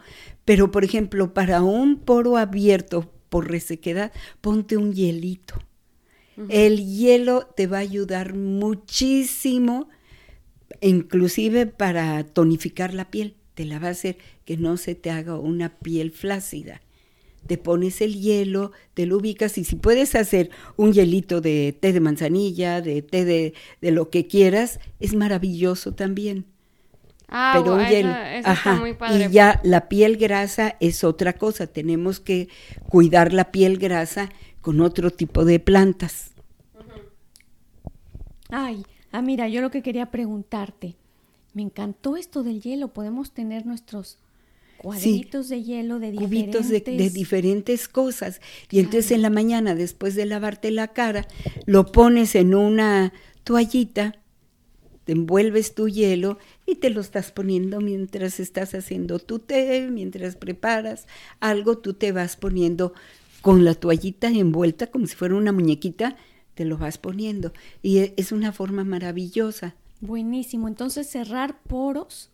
Pero, 0.46 0.72
por 0.72 0.86
ejemplo, 0.86 1.34
para 1.34 1.64
un 1.64 2.00
poro 2.00 2.38
abierto 2.38 3.12
por 3.28 3.52
resequedad, 3.52 4.14
ponte 4.40 4.78
un 4.78 4.94
hielito. 4.94 5.56
Uh 6.38 6.44
-huh. 6.44 6.48
El 6.52 6.78
hielo 6.78 7.46
te 7.58 7.68
va 7.68 7.80
a 7.80 7.82
ayudar 7.82 8.36
muchísimo, 8.36 9.90
inclusive 10.80 11.66
para 11.66 12.24
tonificar 12.24 12.94
la 12.94 13.12
piel. 13.12 13.36
Te 13.54 13.66
la 13.66 13.80
va 13.80 13.90
a 13.90 13.92
hacer 13.92 14.18
que 14.46 14.56
no 14.56 14.78
se 14.78 14.96
te 14.96 15.12
haga 15.12 15.38
una 15.38 15.78
piel 15.78 16.12
flácida 16.12 16.80
te 17.48 17.58
pones 17.58 18.02
el 18.02 18.16
hielo, 18.20 18.72
te 18.94 19.06
lo 19.06 19.18
ubicas 19.18 19.58
y 19.58 19.64
si 19.64 19.76
puedes 19.76 20.16
hacer 20.16 20.50
un 20.78 20.94
hielito 20.94 21.42
de 21.42 21.78
té 21.80 21.94
de 21.94 22.00
manzanilla, 22.00 22.82
de 22.82 23.02
té 23.02 23.26
de, 23.26 23.54
de 23.82 23.92
lo 23.92 24.10
que 24.10 24.28
quieras, 24.28 24.80
es 25.00 25.14
maravilloso 25.16 25.94
también. 25.94 26.46
Ah, 27.28 27.52
Pero 27.52 27.64
bueno, 27.64 27.76
un 27.76 27.86
hielo, 27.86 28.12
eso, 28.16 28.50
eso 28.50 28.50
ajá, 28.50 28.72
está 28.72 28.76
muy 28.76 28.94
padre. 28.94 29.26
y 29.26 29.30
ya 29.30 29.60
la 29.64 29.90
piel 29.90 30.18
grasa 30.18 30.76
es 30.80 31.04
otra 31.04 31.34
cosa, 31.34 31.68
tenemos 31.68 32.20
que 32.20 32.50
cuidar 32.88 33.34
la 33.34 33.52
piel 33.52 33.78
grasa 33.78 34.30
con 34.62 34.82
otro 34.82 35.12
tipo 35.12 35.46
de 35.46 35.60
plantas. 35.60 36.32
Ay, 38.50 38.86
ah, 39.12 39.22
mira, 39.22 39.48
yo 39.48 39.62
lo 39.62 39.72
que 39.72 39.82
quería 39.82 40.12
preguntarte, 40.12 40.96
me 41.54 41.62
encantó 41.64 42.16
esto 42.18 42.44
del 42.44 42.62
hielo, 42.62 42.90
podemos 42.94 43.32
tener 43.32 43.66
nuestros 43.66 44.20
cuadritos 44.78 45.48
sí, 45.48 45.56
de 45.56 45.64
hielo 45.64 46.00
de 46.00 46.14
cubitos 46.14 46.70
diferentes... 46.70 46.98
de, 46.98 47.04
de, 47.04 47.10
diferentes 47.10 47.88
cosas. 47.88 48.42
Y 48.70 48.80
entonces 48.80 49.12
en 49.12 49.22
la 49.22 49.30
mañana, 49.30 49.76
después 49.76 50.16
de 50.16 50.26
lavarte 50.26 50.72
la 50.72 50.90
cara, 50.90 51.28
lo 51.66 51.92
pones 51.92 52.36
en 52.36 52.56
una 52.56 53.14
toallita, 53.44 54.20
te 55.06 55.14
envuelves 55.14 55.76
tu 55.76 55.88
hielo 55.88 56.40
y 56.66 56.76
te 56.76 56.90
lo 56.90 57.00
estás 57.00 57.32
poniendo 57.32 57.80
mientras 57.80 58.40
estás 58.40 58.74
haciendo 58.74 59.20
tu 59.20 59.40
té, 59.40 59.88
mientras 59.92 60.36
preparas 60.36 61.08
algo, 61.40 61.78
tú 61.78 61.94
te 61.94 62.12
vas 62.12 62.36
poniendo 62.36 62.94
con 63.42 63.64
la 63.64 63.76
toallita 63.76 64.28
envuelta 64.28 64.88
como 64.88 65.06
si 65.06 65.16
fuera 65.16 65.36
una 65.36 65.52
muñequita, 65.52 66.18
te 66.56 66.66
lo 66.66 66.80
vas 66.80 66.98
poniendo. 66.98 67.54
Y 67.84 68.00
e, 68.00 68.14
es 68.18 68.32
una 68.32 68.52
forma 68.52 68.84
maravillosa. 68.84 69.76
Buenísimo. 70.02 70.68
Entonces 70.68 71.08
cerrar 71.08 71.62
poros 71.62 72.32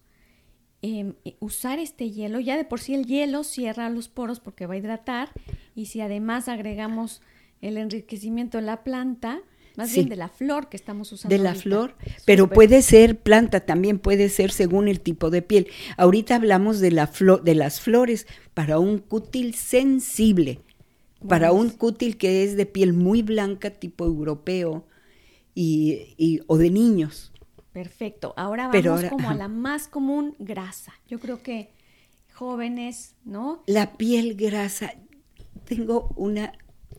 eh, 0.83 1.13
usar 1.39 1.77
este 1.77 2.09
hielo, 2.09 2.39
ya 2.39 2.57
de 2.57 2.65
por 2.65 2.79
sí 2.79 2.95
el 2.95 3.05
hielo 3.05 3.43
cierra 3.43 3.89
los 3.89 4.07
poros 4.07 4.39
porque 4.39 4.65
va 4.65 4.73
a 4.73 4.77
hidratar 4.77 5.29
y 5.75 5.85
si 5.85 6.01
además 6.01 6.47
agregamos 6.47 7.21
el 7.61 7.77
enriquecimiento 7.77 8.57
de 8.57 8.63
la 8.63 8.83
planta, 8.83 9.41
más 9.75 9.89
sí. 9.89 9.97
bien 9.97 10.09
de 10.09 10.15
la 10.15 10.27
flor 10.27 10.69
que 10.69 10.77
estamos 10.77 11.11
usando. 11.11 11.35
De 11.35 11.41
la 11.41 11.51
ahorita. 11.51 11.63
flor, 11.63 11.95
pero 12.25 12.45
Super. 12.45 12.55
puede 12.55 12.81
ser 12.81 13.19
planta, 13.19 13.59
también 13.61 14.00
puede 14.00 14.29
ser 14.29 14.51
según 14.51 14.88
el 14.88 15.00
tipo 15.01 15.29
de 15.29 15.41
piel. 15.41 15.67
Ahorita 15.97 16.35
hablamos 16.35 16.79
de, 16.79 16.91
la 16.91 17.07
flor, 17.07 17.43
de 17.43 17.55
las 17.55 17.79
flores 17.79 18.25
para 18.53 18.79
un 18.79 18.97
cútil 18.97 19.53
sensible, 19.53 20.59
bueno, 21.19 21.29
para 21.29 21.51
un 21.51 21.69
cútil 21.69 22.17
que 22.17 22.43
es 22.43 22.57
de 22.57 22.65
piel 22.65 22.93
muy 22.93 23.21
blanca, 23.21 23.69
tipo 23.69 24.05
europeo, 24.05 24.85
y, 25.53 26.15
y 26.17 26.39
o 26.47 26.57
de 26.57 26.69
niños. 26.71 27.30
Perfecto. 27.73 28.33
Ahora 28.35 28.63
vamos 28.63 28.75
Pero 28.75 28.93
ahora, 28.93 29.09
como 29.09 29.29
a 29.29 29.33
la 29.33 29.47
más 29.47 29.87
común, 29.87 30.35
grasa. 30.39 30.93
Yo 31.07 31.19
creo 31.19 31.41
que 31.41 31.71
jóvenes, 32.33 33.15
¿no? 33.23 33.63
La 33.67 33.93
piel 33.93 34.35
grasa. 34.35 34.93
Tengo 35.65 36.11
una 36.15 36.53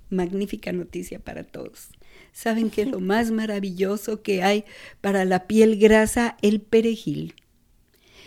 magnífica 0.08 0.72
noticia 0.72 1.18
para 1.18 1.44
todos. 1.44 1.90
¿Saben 2.32 2.70
que 2.70 2.86
lo 2.86 3.00
más 3.12 3.30
maravilloso 3.30 4.22
que 4.22 4.42
hay 4.42 4.64
para 5.00 5.24
la 5.24 5.46
piel 5.46 5.78
grasa? 5.78 6.36
El 6.42 6.60
perejil. 6.60 7.34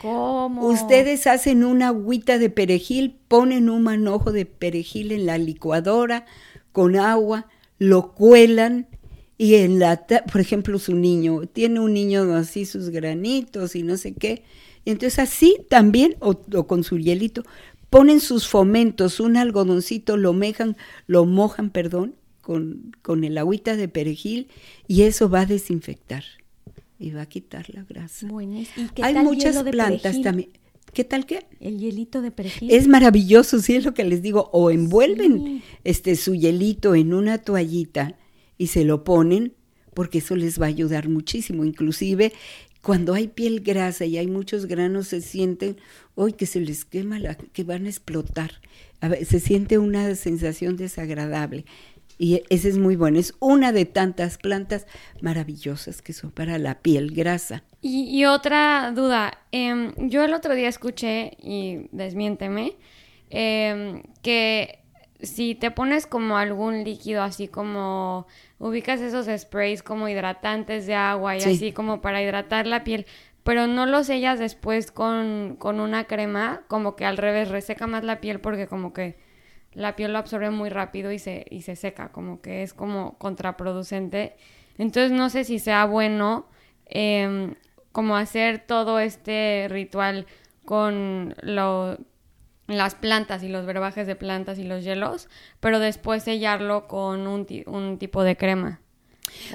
¿Cómo? 0.01 0.67
Ustedes 0.67 1.25
hacen 1.25 1.63
una 1.63 1.87
agüita 1.87 2.37
de 2.37 2.49
perejil, 2.49 3.17
ponen 3.27 3.69
un 3.69 3.83
manojo 3.83 4.31
de 4.31 4.45
perejil 4.45 5.11
en 5.11 5.25
la 5.25 5.37
licuadora 5.37 6.25
con 6.73 6.95
agua, 6.97 7.47
lo 7.79 8.13
cuelan 8.13 8.87
y 9.37 9.55
en 9.55 9.79
la, 9.79 10.05
por 10.31 10.41
ejemplo, 10.41 10.79
su 10.79 10.95
niño, 10.95 11.41
tiene 11.51 11.79
un 11.79 11.93
niño 11.93 12.33
así 12.35 12.65
sus 12.65 12.89
granitos 12.89 13.75
y 13.75 13.83
no 13.83 13.97
sé 13.97 14.13
qué, 14.13 14.43
y 14.85 14.91
entonces 14.91 15.19
así 15.19 15.57
también, 15.69 16.15
o, 16.19 16.39
o, 16.53 16.67
con 16.67 16.83
su 16.83 16.97
hielito, 16.97 17.43
ponen 17.89 18.19
sus 18.19 18.47
fomentos, 18.47 19.19
un 19.19 19.37
algodoncito, 19.37 20.17
lo 20.17 20.33
mejan, 20.33 20.77
lo 21.07 21.25
mojan, 21.25 21.69
perdón, 21.69 22.15
con, 22.41 22.95
con 23.01 23.23
el 23.23 23.37
agüita 23.37 23.75
de 23.75 23.87
perejil, 23.87 24.47
y 24.87 25.01
eso 25.03 25.29
va 25.29 25.41
a 25.41 25.45
desinfectar 25.45 26.23
y 26.99 27.11
va 27.11 27.23
a 27.23 27.25
quitar 27.25 27.69
la 27.73 27.83
grasa. 27.83 28.27
Buenísimo. 28.27 28.89
Hay 29.01 29.15
muchas 29.15 29.61
plantas 29.63 30.21
también. 30.21 30.49
¿Qué 30.93 31.03
tal 31.03 31.25
qué? 31.25 31.45
El 31.59 31.77
hielito 31.79 32.21
de 32.21 32.31
perejil. 32.31 32.71
Es 32.71 32.87
maravilloso, 32.87 33.59
sí 33.59 33.75
es 33.75 33.83
lo 33.83 33.93
que 33.93 34.05
les 34.05 34.21
digo. 34.21 34.49
O 34.53 34.71
envuelven 34.71 35.61
este 35.83 36.15
su 36.15 36.35
hielito 36.35 36.95
en 36.95 37.13
una 37.13 37.39
toallita 37.39 38.15
y 38.57 38.67
se 38.67 38.83
lo 38.85 39.03
ponen 39.03 39.53
porque 39.93 40.19
eso 40.19 40.35
les 40.35 40.59
va 40.59 40.65
a 40.65 40.69
ayudar 40.69 41.09
muchísimo. 41.09 41.63
Inclusive 41.63 42.33
cuando 42.81 43.15
hay 43.15 43.29
piel 43.29 43.61
grasa 43.61 44.05
y 44.05 44.17
hay 44.19 44.27
muchos 44.27 44.67
granos 44.67 45.07
se 45.07 45.21
sienten, 45.21 45.77
hoy 46.13 46.33
que 46.33 46.45
se 46.45 46.59
les 46.59 46.85
quema, 46.85 47.17
la, 47.17 47.33
que 47.33 47.63
van 47.63 47.85
a 47.85 47.89
explotar. 47.89 48.61
se 49.25 49.39
siente 49.39 49.79
una 49.79 50.13
sensación 50.13 50.75
desagradable. 50.75 51.65
Y 52.17 52.43
ese 52.49 52.69
es 52.69 52.77
muy 52.77 52.95
bueno. 52.95 53.17
Es 53.19 53.33
una 53.39 53.71
de 53.71 53.85
tantas 53.85 54.37
plantas 54.37 54.85
maravillosas 55.19 56.01
que 56.01 56.13
son 56.13 56.31
para 56.31 56.59
la 56.59 56.79
piel 56.79 57.11
grasa. 57.11 57.63
Y, 57.81 58.23
otra 58.25 58.91
duda. 58.95 59.39
Em, 59.51 59.91
yo 60.07 60.23
el 60.23 60.33
otro 60.33 60.53
día 60.53 60.69
escuché, 60.69 61.31
y 61.41 61.87
desmiénteme, 61.91 62.77
em, 63.31 64.03
que 64.21 64.84
si 65.25 65.55
te 65.55 65.71
pones 65.71 66.07
como 66.07 66.37
algún 66.37 66.83
líquido 66.83 67.23
así 67.23 67.47
como 67.47 68.27
ubicas 68.59 69.01
esos 69.01 69.27
sprays 69.39 69.83
como 69.83 70.07
hidratantes 70.07 70.87
de 70.87 70.95
agua 70.95 71.37
y 71.37 71.39
así 71.39 71.71
como 71.71 72.01
para 72.01 72.21
hidratar 72.21 72.67
la 72.67 72.83
piel, 72.83 73.05
pero 73.43 73.67
no 73.67 73.85
los 73.85 74.07
sellas 74.07 74.39
después 74.39 74.91
con, 74.91 75.55
con 75.59 75.79
una 75.79 76.05
crema, 76.05 76.63
como 76.67 76.95
que 76.95 77.05
al 77.05 77.17
revés 77.17 77.49
reseca 77.49 77.87
más 77.87 78.03
la 78.03 78.19
piel 78.19 78.39
porque 78.39 78.67
como 78.67 78.93
que 78.93 79.17
la 79.75 79.95
piel 79.95 80.13
lo 80.13 80.19
absorbe 80.19 80.49
muy 80.49 80.69
rápido 80.69 81.11
y 81.11 81.19
se, 81.19 81.45
y 81.49 81.61
se 81.61 81.75
seca, 81.75 82.09
como 82.09 82.41
que 82.41 82.63
es 82.63 82.73
como 82.73 83.17
contraproducente. 83.17 84.35
Entonces 84.77 85.11
no 85.11 85.29
sé 85.29 85.43
si 85.43 85.59
sea 85.59 85.85
bueno 85.85 86.47
em, 86.85 87.55
como 87.91 88.15
hacer 88.15 88.59
todo 88.59 88.99
este 88.99 89.67
ritual 89.69 90.25
con 90.65 91.35
lo, 91.41 91.97
las 92.67 92.95
plantas 92.95 93.43
y 93.43 93.49
los 93.49 93.65
verbajes 93.65 94.07
de 94.07 94.15
plantas 94.15 94.57
y 94.59 94.63
los 94.63 94.83
hielos, 94.83 95.27
pero 95.59 95.79
después 95.79 96.23
sellarlo 96.23 96.87
con 96.87 97.27
un, 97.27 97.45
un 97.67 97.97
tipo 97.97 98.23
de 98.23 98.35
crema. 98.35 98.81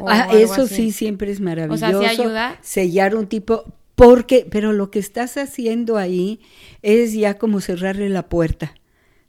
Ah, 0.06 0.28
eso 0.32 0.66
sí 0.66 0.92
siempre 0.92 1.30
es 1.30 1.40
maravilloso. 1.40 1.86
O 1.86 2.00
sea, 2.02 2.10
¿sí 2.10 2.20
ayuda? 2.20 2.58
Sellar 2.60 3.14
un 3.14 3.26
tipo, 3.26 3.64
porque, 3.94 4.46
pero 4.50 4.72
lo 4.72 4.90
que 4.90 4.98
estás 4.98 5.36
haciendo 5.36 5.96
ahí 5.96 6.40
es 6.82 7.12
ya 7.12 7.38
como 7.38 7.60
cerrarle 7.60 8.08
la 8.08 8.28
puerta. 8.28 8.74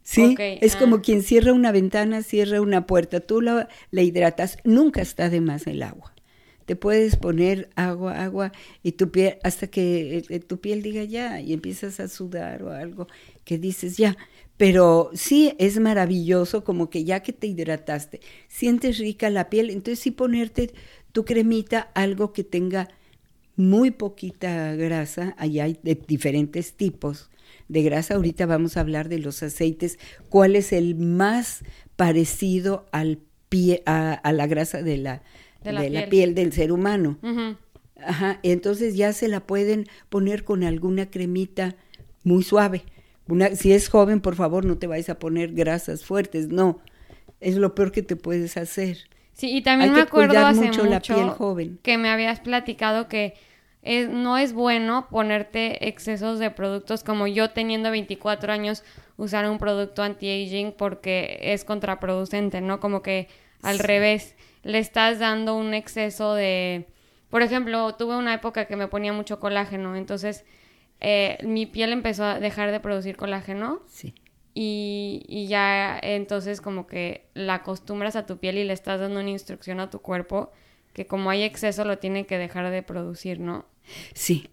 ¿sí? 0.02 0.34
es 0.38 0.76
como 0.76 0.96
ah. 0.96 1.02
quien 1.02 1.22
cierra 1.22 1.52
una 1.52 1.72
ventana, 1.72 2.22
cierra 2.22 2.60
una 2.60 2.86
puerta, 2.86 3.20
tú 3.20 3.40
la, 3.40 3.68
hidratas, 3.92 4.58
nunca 4.64 5.00
está 5.00 5.30
de 5.30 5.40
más 5.40 5.66
el 5.66 5.82
agua. 5.82 6.11
Te 6.66 6.76
puedes 6.76 7.16
poner 7.16 7.70
agua, 7.76 8.22
agua 8.22 8.52
y 8.82 8.92
tu 8.92 9.10
piel, 9.10 9.38
hasta 9.42 9.66
que 9.66 10.22
eh, 10.28 10.40
tu 10.40 10.60
piel 10.60 10.82
diga 10.82 11.04
ya 11.04 11.40
y 11.40 11.52
empiezas 11.52 12.00
a 12.00 12.08
sudar 12.08 12.62
o 12.62 12.72
algo 12.72 13.06
que 13.44 13.58
dices 13.58 13.96
ya. 13.96 14.16
Pero 14.56 15.10
sí 15.14 15.54
es 15.58 15.78
maravilloso 15.80 16.64
como 16.64 16.90
que 16.90 17.04
ya 17.04 17.20
que 17.20 17.32
te 17.32 17.46
hidrataste, 17.46 18.20
sientes 18.48 18.98
rica 18.98 19.30
la 19.30 19.50
piel, 19.50 19.70
entonces 19.70 19.98
sí 19.98 20.10
ponerte 20.10 20.72
tu 21.12 21.24
cremita, 21.24 21.90
algo 21.94 22.32
que 22.32 22.44
tenga 22.44 22.88
muy 23.56 23.90
poquita 23.90 24.74
grasa, 24.74 25.34
ahí 25.38 25.60
hay 25.60 25.78
de 25.82 25.94
diferentes 25.94 26.74
tipos, 26.74 27.30
de 27.68 27.82
grasa. 27.82 28.14
Ahorita 28.14 28.46
vamos 28.46 28.76
a 28.76 28.80
hablar 28.80 29.08
de 29.08 29.18
los 29.18 29.42
aceites. 29.42 29.98
¿Cuál 30.28 30.56
es 30.56 30.72
el 30.72 30.94
más 30.94 31.64
parecido 31.96 32.86
al 32.92 33.18
pie, 33.48 33.82
a, 33.86 34.20
la 34.32 34.46
grasa 34.46 34.82
de 34.82 34.96
la, 34.96 35.22
de 35.64 35.72
la, 35.72 36.08
piel. 36.08 36.34
del 36.34 36.52
ser 36.52 36.72
humano? 36.72 37.18
Ajá, 38.04 38.40
entonces 38.42 38.96
ya 38.96 39.12
se 39.12 39.28
la 39.28 39.40
pueden 39.40 39.86
poner 40.08 40.44
con 40.44 40.64
alguna 40.64 41.10
cremita 41.10 41.76
muy 42.24 42.42
suave. 42.42 42.84
Una, 43.28 43.54
si 43.54 43.72
es 43.72 43.88
joven, 43.88 44.20
por 44.20 44.34
favor, 44.34 44.64
no 44.64 44.78
te 44.78 44.86
vayas 44.86 45.08
a 45.08 45.18
poner 45.18 45.52
grasas 45.52 46.04
fuertes, 46.04 46.48
no. 46.48 46.80
Es 47.40 47.56
lo 47.56 47.74
peor 47.74 47.92
que 47.92 48.02
te 48.02 48.16
puedes 48.16 48.56
hacer. 48.56 48.98
Sí, 49.32 49.56
y 49.56 49.62
también 49.62 49.92
me 49.92 50.00
acuerdo 50.00 50.38
hace 50.38 50.66
mucho, 50.66 50.84
la 50.84 51.00
piel 51.00 51.30
joven. 51.30 51.78
que 51.82 51.98
me 51.98 52.10
habías 52.10 52.40
platicado 52.40 53.08
que 53.08 53.34
no 54.10 54.38
es 54.38 54.52
bueno 54.52 55.08
ponerte 55.10 55.88
excesos 55.88 56.38
de 56.38 56.50
productos 56.50 57.02
como 57.02 57.26
yo 57.26 57.50
teniendo 57.50 57.90
24 57.90 58.52
años 58.52 58.84
usar 59.16 59.48
un 59.48 59.58
producto 59.58 60.02
anti-aging 60.02 60.72
porque 60.72 61.38
es 61.40 61.64
contraproducente, 61.64 62.60
¿no? 62.60 62.78
Como 62.78 63.02
que 63.02 63.28
al 63.62 63.78
revés, 63.78 64.34
le 64.62 64.78
estás 64.78 65.18
dando 65.18 65.56
un 65.56 65.74
exceso 65.74 66.34
de... 66.34 66.86
Por 67.30 67.42
ejemplo, 67.42 67.94
tuve 67.94 68.16
una 68.16 68.34
época 68.34 68.66
que 68.66 68.76
me 68.76 68.88
ponía 68.88 69.12
mucho 69.12 69.40
colágeno, 69.40 69.96
entonces 69.96 70.44
eh, 71.00 71.38
mi 71.42 71.66
piel 71.66 71.92
empezó 71.92 72.24
a 72.24 72.40
dejar 72.40 72.70
de 72.70 72.80
producir 72.80 73.16
colágeno. 73.16 73.82
Sí. 73.88 74.14
Y, 74.54 75.24
y, 75.28 75.46
ya 75.46 75.98
entonces 76.02 76.60
como 76.60 76.86
que 76.86 77.24
la 77.32 77.54
acostumbras 77.54 78.16
a 78.16 78.26
tu 78.26 78.36
piel 78.36 78.58
y 78.58 78.64
le 78.64 78.74
estás 78.74 79.00
dando 79.00 79.20
una 79.20 79.30
instrucción 79.30 79.80
a 79.80 79.88
tu 79.88 80.00
cuerpo 80.00 80.52
que 80.92 81.06
como 81.06 81.30
hay 81.30 81.42
exceso 81.42 81.84
lo 81.84 81.98
tiene 81.98 82.26
que 82.26 82.38
dejar 82.38 82.70
de 82.70 82.82
producir, 82.82 83.40
¿no? 83.40 83.64
Sí, 84.14 84.50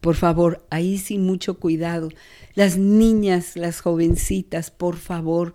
por 0.00 0.16
favor, 0.16 0.64
ahí 0.70 0.98
sí 0.98 1.18
mucho 1.18 1.58
cuidado. 1.58 2.08
Las 2.54 2.76
niñas, 2.76 3.56
las 3.56 3.80
jovencitas, 3.80 4.70
por 4.70 4.96
favor, 4.96 5.54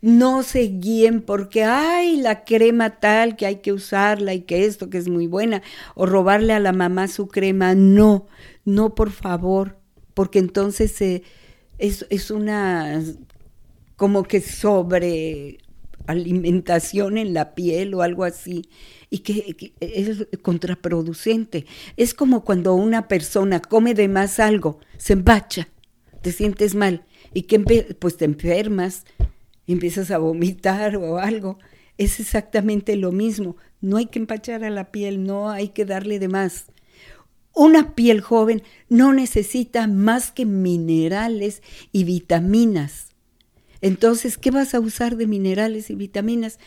no 0.00 0.42
se 0.42 0.60
guíen 0.60 1.22
porque 1.22 1.64
hay 1.64 2.20
la 2.20 2.44
crema 2.44 3.00
tal 3.00 3.36
que 3.36 3.46
hay 3.46 3.56
que 3.56 3.72
usarla 3.72 4.34
y 4.34 4.42
que 4.42 4.64
esto 4.64 4.90
que 4.90 4.98
es 4.98 5.08
muy 5.08 5.26
buena, 5.26 5.62
o 5.94 6.06
robarle 6.06 6.52
a 6.52 6.60
la 6.60 6.72
mamá 6.72 7.08
su 7.08 7.28
crema. 7.28 7.74
No, 7.74 8.26
no, 8.64 8.94
por 8.94 9.10
favor, 9.10 9.78
porque 10.14 10.38
entonces 10.38 11.00
es, 11.00 12.06
es 12.10 12.30
una 12.30 13.02
como 13.96 14.22
que 14.22 14.40
sobre 14.40 15.58
alimentación 16.06 17.18
en 17.18 17.34
la 17.34 17.54
piel 17.54 17.94
o 17.94 18.02
algo 18.02 18.24
así 18.24 18.68
y 19.10 19.18
que, 19.18 19.74
es 19.80 20.26
contraproducente. 20.42 21.66
Es 21.96 22.14
como 22.14 22.44
cuando 22.44 22.74
una 22.74 23.08
persona 23.08 23.60
come 23.60 23.94
de 23.94 24.08
más 24.08 24.40
algo, 24.40 24.80
se 24.96 25.14
empacha, 25.14 25.68
te 26.22 26.32
sientes 26.32 26.74
mal 26.74 27.04
y 27.34 27.42
que 27.42 27.58
pues 27.98 28.16
te 28.16 28.24
enfermas, 28.24 29.04
empiezas 29.72 30.10
a 30.10 30.18
vomitar 30.18 30.96
o 30.96 31.18
algo. 31.18 31.58
Es 31.96 32.20
exactamente 32.20 32.96
lo 32.96 33.12
mismo. 33.12 33.56
No 33.80 33.96
hay 33.96 34.06
que 34.06 34.18
empachar 34.18 34.64
a 34.64 34.70
la 34.70 34.90
piel, 34.90 35.24
no 35.24 35.50
hay 35.50 35.68
que 35.68 35.84
darle 35.84 36.18
de 36.18 36.28
más. 36.28 36.66
Una 37.54 37.94
piel 37.94 38.20
joven 38.20 38.62
no 38.88 39.12
necesita 39.12 39.86
más 39.86 40.30
que 40.30 40.46
minerales 40.46 41.62
y 41.92 42.04
vitaminas. 42.04 43.08
Entonces, 43.80 44.38
¿qué 44.38 44.50
vas 44.50 44.74
a 44.74 44.80
usar 44.80 45.16
de 45.16 45.26
minerales 45.26 45.90
y 45.90 45.94
vitaminas? 45.94 46.58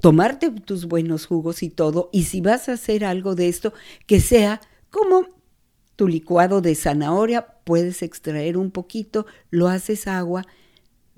tomarte 0.00 0.50
tus 0.50 0.86
buenos 0.86 1.26
jugos 1.26 1.62
y 1.62 1.70
todo, 1.70 2.08
y 2.12 2.24
si 2.24 2.40
vas 2.40 2.68
a 2.68 2.74
hacer 2.74 3.04
algo 3.04 3.34
de 3.34 3.48
esto, 3.48 3.72
que 4.06 4.20
sea 4.20 4.60
como 4.90 5.26
tu 5.96 6.08
licuado 6.08 6.60
de 6.60 6.74
zanahoria, 6.74 7.46
puedes 7.64 8.02
extraer 8.02 8.56
un 8.56 8.70
poquito, 8.70 9.26
lo 9.50 9.68
haces 9.68 10.06
agua, 10.06 10.46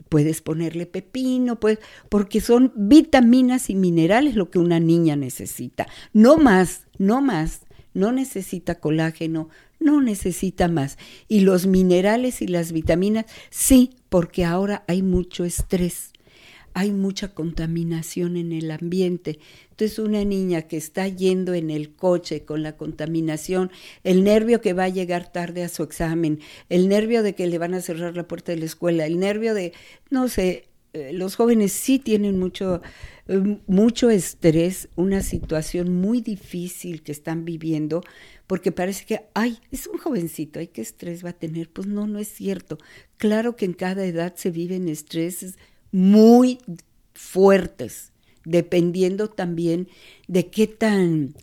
puedes 0.08 0.40
ponerle 0.40 0.86
pepino, 0.86 1.58
pues, 1.58 1.78
porque 2.08 2.40
son 2.40 2.72
vitaminas 2.74 3.70
y 3.70 3.74
minerales 3.74 4.34
lo 4.34 4.50
que 4.50 4.58
una 4.58 4.80
niña 4.80 5.16
necesita. 5.16 5.86
No 6.12 6.36
más, 6.36 6.86
no 6.98 7.20
más, 7.22 7.62
no 7.94 8.12
necesita 8.12 8.80
colágeno, 8.80 9.48
no 9.80 10.00
necesita 10.00 10.68
más. 10.68 10.98
Y 11.28 11.40
los 11.40 11.66
minerales 11.66 12.42
y 12.42 12.46
las 12.46 12.72
vitaminas, 12.72 13.26
sí, 13.50 13.90
porque 14.08 14.44
ahora 14.44 14.84
hay 14.86 15.02
mucho 15.02 15.44
estrés 15.44 16.11
hay 16.74 16.92
mucha 16.92 17.28
contaminación 17.28 18.36
en 18.36 18.52
el 18.52 18.70
ambiente. 18.70 19.38
Entonces 19.70 19.98
una 19.98 20.24
niña 20.24 20.62
que 20.62 20.76
está 20.76 21.08
yendo 21.08 21.54
en 21.54 21.70
el 21.70 21.94
coche 21.94 22.44
con 22.44 22.62
la 22.62 22.76
contaminación, 22.76 23.70
el 24.04 24.24
nervio 24.24 24.60
que 24.60 24.72
va 24.72 24.84
a 24.84 24.88
llegar 24.88 25.30
tarde 25.30 25.64
a 25.64 25.68
su 25.68 25.82
examen, 25.82 26.40
el 26.68 26.88
nervio 26.88 27.22
de 27.22 27.34
que 27.34 27.46
le 27.46 27.58
van 27.58 27.74
a 27.74 27.80
cerrar 27.80 28.16
la 28.16 28.28
puerta 28.28 28.52
de 28.52 28.58
la 28.58 28.66
escuela, 28.66 29.06
el 29.06 29.18
nervio 29.18 29.54
de, 29.54 29.72
no 30.10 30.28
sé, 30.28 30.64
eh, 30.94 31.12
los 31.14 31.36
jóvenes 31.36 31.72
sí 31.72 31.98
tienen 31.98 32.38
mucho, 32.38 32.82
eh, 33.26 33.58
mucho 33.66 34.10
estrés, 34.10 34.88
una 34.94 35.22
situación 35.22 35.94
muy 35.94 36.20
difícil 36.20 37.02
que 37.02 37.12
están 37.12 37.46
viviendo, 37.46 38.02
porque 38.46 38.72
parece 38.72 39.06
que, 39.06 39.22
ay, 39.32 39.58
es 39.70 39.86
un 39.86 39.96
jovencito, 39.96 40.58
ay, 40.58 40.66
qué 40.66 40.82
estrés 40.82 41.24
va 41.24 41.30
a 41.30 41.38
tener. 41.38 41.70
Pues 41.70 41.86
no, 41.86 42.06
no 42.06 42.18
es 42.18 42.28
cierto. 42.28 42.76
Claro 43.16 43.56
que 43.56 43.64
en 43.64 43.72
cada 43.72 44.04
edad 44.04 44.34
se 44.36 44.50
viven 44.50 44.88
estreses 44.88 45.56
muy 45.92 46.58
fuertes, 47.14 48.12
dependiendo 48.44 49.28
también 49.28 49.88
de 50.26 50.48
qué 50.50 50.66
tan, 50.66 51.34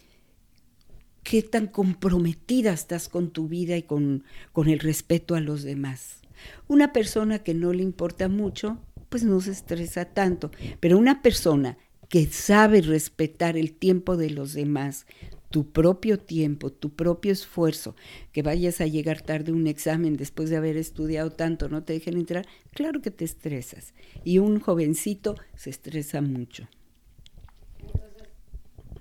qué 1.23 1.41
tan 1.43 1.67
comprometida 1.67 2.73
estás 2.73 3.07
con 3.07 3.29
tu 3.29 3.47
vida 3.47 3.77
y 3.77 3.83
con, 3.83 4.23
con 4.51 4.67
el 4.67 4.79
respeto 4.79 5.35
a 5.35 5.39
los 5.39 5.63
demás. 5.63 6.17
Una 6.67 6.91
persona 6.91 7.39
que 7.39 7.53
no 7.53 7.71
le 7.73 7.83
importa 7.83 8.27
mucho, 8.27 8.79
pues 9.09 9.23
no 9.23 9.39
se 9.39 9.51
estresa 9.51 10.05
tanto, 10.05 10.51
pero 10.79 10.97
una 10.97 11.21
persona 11.21 11.77
que 12.09 12.25
sabe 12.25 12.81
respetar 12.81 13.55
el 13.55 13.73
tiempo 13.73 14.17
de 14.17 14.31
los 14.31 14.53
demás, 14.53 15.05
tu 15.49 15.71
propio 15.71 16.19
tiempo, 16.19 16.71
tu 16.71 16.91
propio 16.91 17.31
esfuerzo, 17.31 17.95
que 18.31 18.43
vayas 18.43 18.81
a 18.81 18.88
llegar 18.88 19.21
tarde 19.21 19.51
a 19.51 19.55
un 19.55 19.67
examen 19.67 20.15
después 20.15 20.49
de 20.49 20.57
haber 20.57 20.77
estudiado 20.77 21.31
tanto, 21.31 21.69
no 21.69 21.83
te 21.83 21.93
dejen 21.93 22.17
entrar, 22.17 22.45
claro 22.71 23.01
que 23.01 23.12
te 23.12 23.25
estresas. 23.25 23.93
Y 24.23 24.38
un 24.38 24.59
jovencito 24.59 25.35
se 25.55 25.69
estresa 25.69 26.21
mucho. 26.21 26.67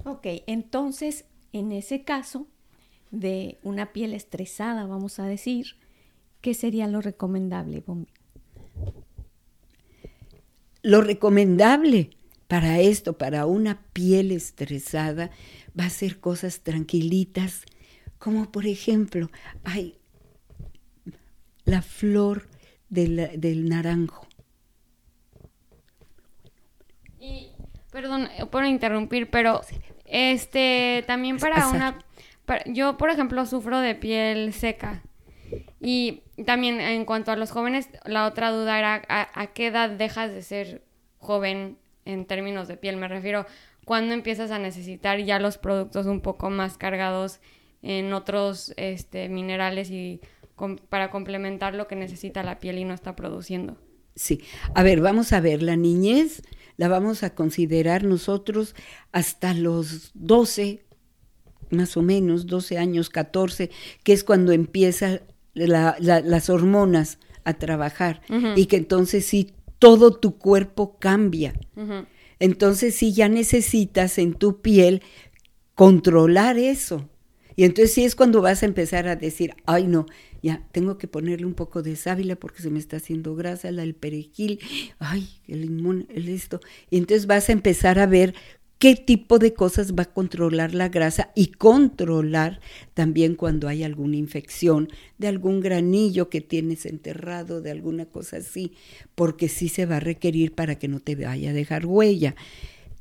Ok, 0.05 0.27
entonces, 0.47 1.27
en 1.53 1.71
ese 1.73 2.03
caso 2.05 2.47
de 3.11 3.59
una 3.63 3.93
piel 3.93 4.15
estresada, 4.15 4.87
vamos 4.87 5.19
a 5.19 5.27
decir, 5.27 5.77
¿qué 6.41 6.55
sería 6.55 6.87
lo 6.87 7.03
recomendable, 7.03 7.83
Bombi? 7.87 8.09
Lo 10.83 11.03
recomendable 11.03 12.11
para 12.47 12.81
esto, 12.81 13.19
para 13.19 13.45
una 13.45 13.83
piel 13.93 14.33
estresada, 14.33 15.31
va 15.79 15.87
a 15.87 15.91
ser 15.91 16.21
cosas 16.21 16.61
tranquilitas, 16.61 17.65
como 18.19 18.51
por 18.51 18.67
ejemplo, 18.67 19.31
hay 19.65 19.99
la 21.65 21.83
flor 21.83 22.49
del 22.89 23.69
naranjo. 23.69 24.27
Y, 27.21 27.51
perdón 27.91 28.29
por 28.51 28.65
interrumpir, 28.65 29.29
pero 29.31 29.61
este 30.05 31.05
también 31.07 31.39
para 31.39 31.69
una... 31.69 31.99
yo, 32.67 32.97
por 32.97 33.11
ejemplo, 33.11 33.45
sufro 33.47 33.81
de 33.81 33.95
piel 33.95 34.53
seca. 34.53 35.03
Y 35.81 36.23
también 36.45 36.81
en 36.81 37.05
cuanto 37.05 37.31
a 37.31 37.37
los 37.37 37.51
jóvenes, 37.51 37.89
la 38.05 38.27
otra 38.27 38.51
duda 38.51 38.79
era 38.79 39.03
a, 39.09 39.47
qué 39.49 39.69
edad 39.69 39.91
dejas 39.91 40.31
de 40.33 40.43
ser 40.43 40.83
joven 41.19 41.79
en 42.05 42.27
términos 42.27 42.69
de 42.69 42.77
piel. 42.77 42.97
Me 42.97 43.09
refiero, 43.09 43.47
cuando 43.89 44.13
empiezas 44.13 44.51
a 44.51 44.59
necesitar 44.59 45.19
ya 45.25 45.39
los 45.39 45.57
productos 45.57 46.05
un 46.05 46.21
poco 46.21 46.51
más 46.51 46.77
cargados 46.77 47.41
en 47.81 48.13
otros 48.13 48.75
este, 48.77 49.31
minerales 49.31 49.91
y 49.91 50.21
para 50.91 51.11
complementar 51.11 51.75
lo 51.75 51.89
que 51.89 51.97
necesita 51.97 52.43
la 52.43 52.59
piel 52.59 52.77
y 52.77 52.85
no 52.85 52.93
está 52.93 53.17
produciendo. 53.17 53.79
Sí, 54.15 54.43
a 54.75 54.83
ver, 54.83 55.01
vamos 55.01 55.33
a 55.33 55.41
ver, 55.41 55.63
la 55.63 55.77
niñez 55.77 56.43
la 56.77 56.89
vamos 56.89 57.23
a 57.23 57.35
considerar 57.35 58.05
nosotros 58.05 58.75
hasta 59.11 59.55
los 59.55 60.11
12, 60.13 60.85
más 61.71 61.97
o 61.97 62.03
menos, 62.03 62.47
12 62.47 62.77
años, 62.77 63.09
14, 63.09 63.71
que 64.03 64.13
es 64.13 64.23
cuando 64.23 64.53
empiezan 64.53 65.23
las 65.55 66.51
hormonas 66.51 67.21
a 67.45 67.55
trabajar 67.55 68.21
y 68.55 68.67
que 68.67 68.77
entonces 68.77 69.25
sí, 69.25 69.55
todo 69.79 70.15
tu 70.15 70.37
cuerpo 70.37 70.99
cambia 70.99 71.55
entonces 72.41 72.95
sí 72.95 73.13
ya 73.13 73.29
necesitas 73.29 74.19
en 74.19 74.35
tu 74.35 74.61
piel 74.61 75.03
controlar 75.75 76.59
eso. 76.59 77.09
Y 77.57 77.65
entonces 77.65 77.93
sí 77.93 78.05
es 78.05 78.15
cuando 78.15 78.41
vas 78.41 78.63
a 78.63 78.67
empezar 78.67 79.09
a 79.09 79.17
decir, 79.17 79.55
ay 79.67 79.89
no, 79.89 80.07
ya 80.43 80.65
tengo 80.71 80.99
que 80.99 81.09
ponerle 81.09 81.45
un 81.47 81.55
poco 81.55 81.83
de 81.83 81.97
sábila 81.97 82.37
porque 82.37 82.63
se 82.63 82.71
me 82.71 82.79
está 82.79 82.99
haciendo 82.99 83.35
grasa, 83.35 83.73
la, 83.73 83.83
el 83.83 83.95
perejil, 83.95 84.61
ay, 84.99 85.29
el 85.49 85.63
limón, 85.63 86.07
el 86.11 86.29
esto. 86.29 86.61
Y 86.91 86.99
entonces 86.99 87.27
vas 87.27 87.49
a 87.49 87.53
empezar 87.53 87.99
a 87.99 88.07
ver 88.07 88.35
qué 88.79 88.95
tipo 88.95 89.39
de 89.39 89.55
cosas 89.55 89.95
va 89.95 90.05
a 90.05 90.13
controlar 90.13 90.73
la 90.75 90.89
grasa 90.89 91.31
y 91.35 91.49
controlar 91.49 92.61
también 92.95 93.35
cuando 93.35 93.69
hay 93.69 93.83
alguna 93.83 94.17
infección 94.17 94.89
de 95.19 95.29
algún 95.29 95.61
granillo 95.61 96.29
que 96.31 96.41
tienes 96.41 96.87
enterrado, 96.87 97.61
de 97.61 97.73
alguna 97.73 98.07
cosa 98.07 98.39
así, 98.39 98.73
porque 99.15 99.49
sí 99.49 99.69
se 99.69 99.87
va 99.87 99.97
a 99.97 100.01
requerir 100.01 100.55
para 100.55 100.79
que 100.79 100.89
no 100.89 101.01
te 101.01 101.17
vaya 101.17 101.51
a 101.51 101.55
dejar 101.55 101.87
huella. 101.87 102.37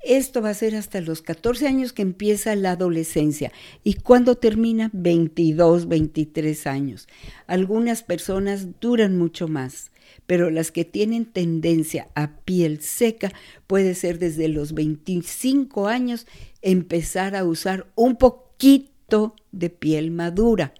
Esto 0.04 0.42
va 0.42 0.52
a 0.52 0.54
ser 0.54 0.76
hasta 0.76 1.02
los 1.02 1.22
14 1.22 1.68
años 1.68 1.92
que 1.92 2.02
empieza 2.02 2.56
la 2.56 2.72
adolescencia 2.72 3.52
y 3.84 3.96
cuando 3.96 4.36
termina 4.36 4.90
22, 4.94 5.88
23 5.88 6.68
años. 6.68 7.08
Algunas 7.46 8.04
personas 8.04 8.80
duran 8.80 9.18
mucho 9.18 9.48
más 9.48 9.92
pero 10.28 10.52
las 10.52 10.72
que 10.72 10.86
tienen 10.86 11.26
tendencia 11.26 12.10
a 12.14 12.36
piel 12.42 12.82
seca 12.82 13.32
puede 13.66 13.96
ser 13.96 14.20
desde 14.20 14.50
los 14.50 14.74
25 14.74 15.88
años 15.88 16.28
empezar 16.62 17.36
a 17.36 17.46
usar 17.46 17.88
un 17.96 18.18
poquito 18.18 19.36
de 19.52 19.70
piel 19.70 20.12
madura, 20.12 20.74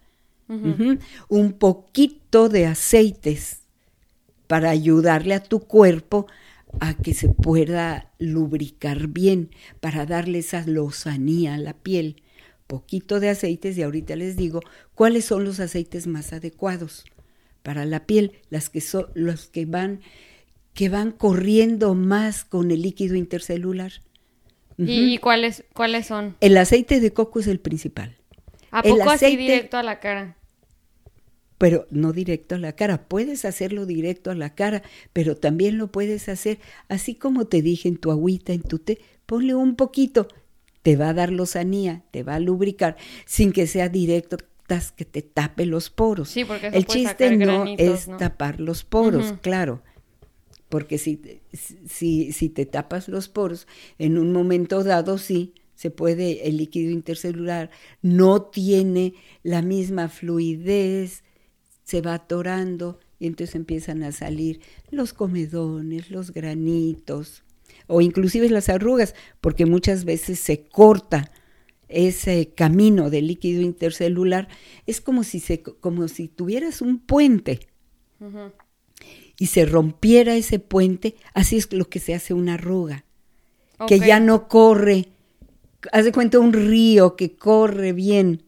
un 1.30 1.54
poquito 1.54 2.50
de 2.50 2.68
aceites 2.68 3.62
para 4.48 4.70
ayudarle 4.70 5.34
a 5.34 5.44
tu 5.44 5.62
cuerpo 5.62 6.28
a 6.80 6.94
que 6.94 7.14
se 7.14 7.30
pueda 7.30 8.12
lubricar 8.20 9.08
bien, 9.08 9.50
para 9.80 10.06
darle 10.06 10.40
esa 10.40 10.66
lozanía 10.68 11.56
a 11.56 11.58
la 11.58 11.74
piel. 11.74 12.22
Poquito 12.68 13.22
de 13.22 13.30
aceites 13.30 13.78
y 13.78 13.84
ahorita 13.84 14.18
les 14.18 14.36
digo 14.36 14.60
cuáles 14.94 15.24
son 15.24 15.46
los 15.46 15.62
aceites 15.62 16.06
más 16.06 16.34
adecuados 16.34 17.06
para 17.64 17.86
la 17.86 18.06
piel, 18.06 18.34
las 18.50 18.70
que 18.70 18.82
son 18.82 19.08
los 19.14 19.48
que 19.48 19.66
van 19.66 20.02
que 20.74 20.90
van 20.90 21.12
corriendo 21.12 21.96
más 21.96 22.46
con 22.46 22.70
el 22.70 22.84
líquido 22.84 23.16
intercelular. 23.16 23.94
¿Y 24.78 25.18
cuáles 25.18 25.64
cuáles 25.74 26.06
son? 26.06 26.36
El 26.40 26.56
aceite 26.56 27.00
de 27.00 27.12
coco 27.12 27.40
es 27.40 27.48
el 27.48 27.60
principal. 27.60 28.16
¿A 28.70 28.84
poco 28.84 29.10
así 29.10 29.36
directo 29.36 29.78
a 29.78 29.84
la 29.84 30.00
cara? 30.00 30.38
Pero 31.58 31.88
no 31.90 32.14
directo 32.14 32.54
a 32.54 32.60
la 32.60 32.74
cara. 32.74 33.08
Puedes 33.08 33.44
hacerlo 33.44 33.88
directo 33.88 34.30
a 34.30 34.36
la 34.36 34.54
cara, 34.54 34.84
pero 35.14 35.36
también 35.36 35.80
lo 35.80 35.92
puedes 35.92 36.30
hacer 36.30 36.60
así 36.90 37.16
como 37.16 37.48
te 37.48 37.64
dije 37.64 37.90
en 37.90 37.98
tu 37.98 38.12
agüita, 38.12 38.54
en 38.54 38.62
tu 38.62 38.78
té. 38.78 39.00
Ponle 39.26 39.56
un 39.56 39.76
poquito. 39.76 40.28
Te 40.84 40.96
va 40.96 41.10
a 41.10 41.14
dar 41.14 41.32
lozanía, 41.32 42.04
te 42.12 42.22
va 42.22 42.36
a 42.36 42.40
lubricar, 42.40 42.98
sin 43.26 43.52
que 43.52 43.66
sea 43.66 43.90
directo 43.90 44.38
que 44.96 45.06
te 45.06 45.22
tape 45.22 45.66
los 45.66 45.90
poros. 45.90 46.30
Sí, 46.30 46.44
porque 46.46 46.68
El 46.68 46.86
chiste 46.86 47.36
no 47.38 47.66
es 47.78 48.08
tapar 48.18 48.60
los 48.60 48.84
poros, 48.84 49.34
claro. 49.42 49.82
Porque 50.70 50.98
si, 50.98 51.22
si, 51.88 52.34
si 52.34 52.50
te 52.50 52.66
tapas 52.66 53.08
los 53.08 53.30
poros, 53.30 53.68
en 53.98 54.18
un 54.18 54.34
momento 54.34 54.84
dado 54.84 55.18
sí, 55.18 55.54
se 55.76 55.92
puede, 55.92 56.48
el 56.48 56.58
líquido 56.58 56.92
intercelular 56.92 57.70
no 58.02 58.42
tiene 58.42 59.14
la 59.44 59.62
misma 59.62 60.10
fluidez, 60.10 61.24
se 61.84 62.02
va 62.02 62.16
atorando 62.16 63.00
y 63.20 63.28
entonces 63.28 63.56
empiezan 63.56 64.04
a 64.04 64.12
salir 64.12 64.60
los 64.92 65.14
comedones, 65.14 66.12
los 66.12 66.32
granitos 66.32 67.44
o 67.88 68.02
inclusive 68.02 68.50
las 68.50 68.70
arrugas, 68.70 69.16
porque 69.40 69.66
muchas 69.66 70.04
veces 70.04 70.40
se 70.40 70.68
corta 70.68 71.32
ese 71.90 72.50
camino 72.54 73.10
de 73.10 73.22
líquido 73.22 73.62
intercelular, 73.62 74.48
es 74.86 75.02
como 75.02 75.24
si, 75.24 75.40
se, 75.40 75.62
como 75.62 76.08
si 76.08 76.28
tuvieras 76.28 76.82
un 76.82 77.00
puente. 77.00 77.60
Y 79.40 79.48
se 79.48 79.66
rompiera 79.66 80.36
ese 80.36 80.60
puente, 80.60 81.16
así 81.34 81.58
es 81.58 81.72
lo 81.72 81.90
que 81.90 82.00
se 82.00 82.16
hace 82.16 82.34
una 82.34 82.56
arruga, 82.56 83.06
que 83.88 84.00
ya 84.00 84.20
no 84.20 84.48
corre, 84.48 85.10
haz 85.92 86.06
de 86.06 86.12
cuenta 86.12 86.40
un 86.40 86.54
río 86.54 87.16
que 87.16 87.36
corre 87.36 87.94
bien. 87.94 88.44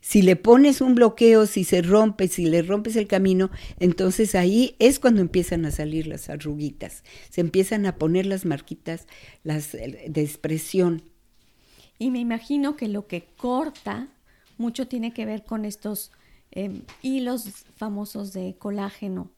Si 0.00 0.20
le 0.20 0.34
pones 0.34 0.80
un 0.80 0.96
bloqueo, 0.96 1.46
si 1.46 1.62
se 1.62 1.80
rompe, 1.80 2.26
si 2.26 2.46
le 2.46 2.62
rompes 2.62 2.96
el 2.96 3.06
camino, 3.06 3.50
entonces 3.78 4.34
ahí 4.34 4.74
es 4.80 4.98
cuando 4.98 5.20
empiezan 5.20 5.64
a 5.64 5.70
salir 5.70 6.08
las 6.08 6.28
arruguitas, 6.28 7.04
se 7.30 7.40
empiezan 7.40 7.86
a 7.86 7.96
poner 7.96 8.26
las 8.26 8.44
marquitas 8.44 9.06
las, 9.44 9.70
de 9.72 10.22
expresión. 10.22 11.11
Y 12.02 12.10
me 12.10 12.18
imagino 12.18 12.74
que 12.74 12.88
lo 12.88 13.06
que 13.06 13.28
corta 13.36 14.08
mucho 14.58 14.88
tiene 14.88 15.14
que 15.14 15.24
ver 15.24 15.44
con 15.44 15.64
estos 15.64 16.10
em, 16.50 16.82
hilos 17.00 17.44
famosos 17.76 18.32
de 18.32 18.56
colágeno, 18.58 19.30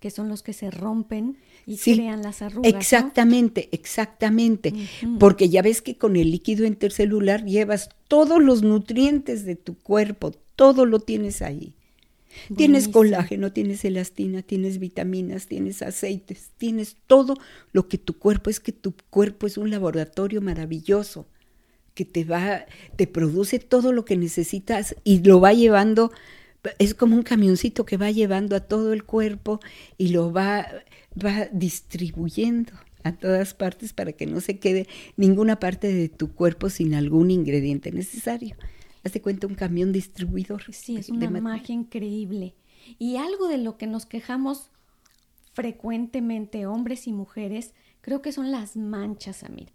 que 0.00 0.10
son 0.10 0.28
los 0.28 0.42
que 0.42 0.52
se 0.52 0.68
rompen 0.68 1.36
y 1.64 1.76
crean 1.76 2.22
las 2.22 2.42
arrugas. 2.42 2.74
Exactamente, 2.74 3.68
exactamente. 3.70 4.74
Porque 5.20 5.48
ya 5.48 5.62
ves 5.62 5.80
que 5.80 5.96
con 5.96 6.16
el 6.16 6.32
líquido 6.32 6.66
intercelular 6.66 7.44
llevas 7.44 7.90
todos 8.08 8.42
los 8.42 8.64
nutrientes 8.64 9.44
de 9.44 9.54
tu 9.54 9.78
cuerpo, 9.78 10.32
todo 10.56 10.86
lo 10.86 10.98
tienes 10.98 11.40
ahí. 11.40 11.72
Tienes 12.56 12.88
colágeno, 12.88 13.52
tienes 13.52 13.84
elastina, 13.84 14.42
tienes 14.42 14.78
vitaminas, 14.78 15.46
tienes 15.46 15.82
aceites, 15.82 16.50
tienes 16.58 16.96
todo 17.06 17.36
lo 17.72 17.88
que 17.88 17.98
tu 17.98 18.18
cuerpo 18.18 18.50
es 18.50 18.60
que 18.60 18.72
tu 18.72 18.94
cuerpo 19.10 19.46
es 19.46 19.56
un 19.56 19.70
laboratorio 19.70 20.40
maravilloso 20.40 21.26
que 21.94 22.04
te 22.04 22.24
va 22.24 22.66
te 22.96 23.06
produce 23.06 23.58
todo 23.58 23.92
lo 23.92 24.04
que 24.04 24.16
necesitas 24.16 24.94
y 25.04 25.22
lo 25.22 25.40
va 25.40 25.52
llevando 25.52 26.12
es 26.78 26.94
como 26.94 27.16
un 27.16 27.22
camioncito 27.22 27.84
que 27.84 27.96
va 27.96 28.10
llevando 28.10 28.54
a 28.54 28.60
todo 28.60 28.92
el 28.92 29.04
cuerpo 29.04 29.60
y 29.98 30.08
lo 30.08 30.32
va 30.32 30.66
va 31.22 31.48
distribuyendo 31.52 32.72
a 33.02 33.12
todas 33.12 33.54
partes 33.54 33.92
para 33.92 34.12
que 34.12 34.26
no 34.26 34.40
se 34.40 34.58
quede 34.58 34.86
ninguna 35.16 35.58
parte 35.58 35.92
de 35.92 36.08
tu 36.08 36.32
cuerpo 36.32 36.70
sin 36.70 36.94
algún 36.94 37.30
ingrediente 37.30 37.90
necesario. 37.92 38.56
Hazte 39.04 39.22
cuenta 39.22 39.46
un 39.46 39.54
camión 39.54 39.92
distribuidor. 39.92 40.62
Sí, 40.72 40.96
es 40.96 41.08
una 41.08 41.30
magia 41.30 41.74
increíble. 41.74 42.54
Y 42.98 43.16
algo 43.16 43.48
de 43.48 43.58
lo 43.58 43.76
que 43.76 43.86
nos 43.86 44.06
quejamos 44.06 44.70
frecuentemente 45.52 46.66
hombres 46.66 47.06
y 47.06 47.12
mujeres, 47.12 47.74
creo 48.00 48.22
que 48.22 48.32
son 48.32 48.50
las 48.50 48.76
manchas, 48.76 49.42
Amir. 49.42 49.72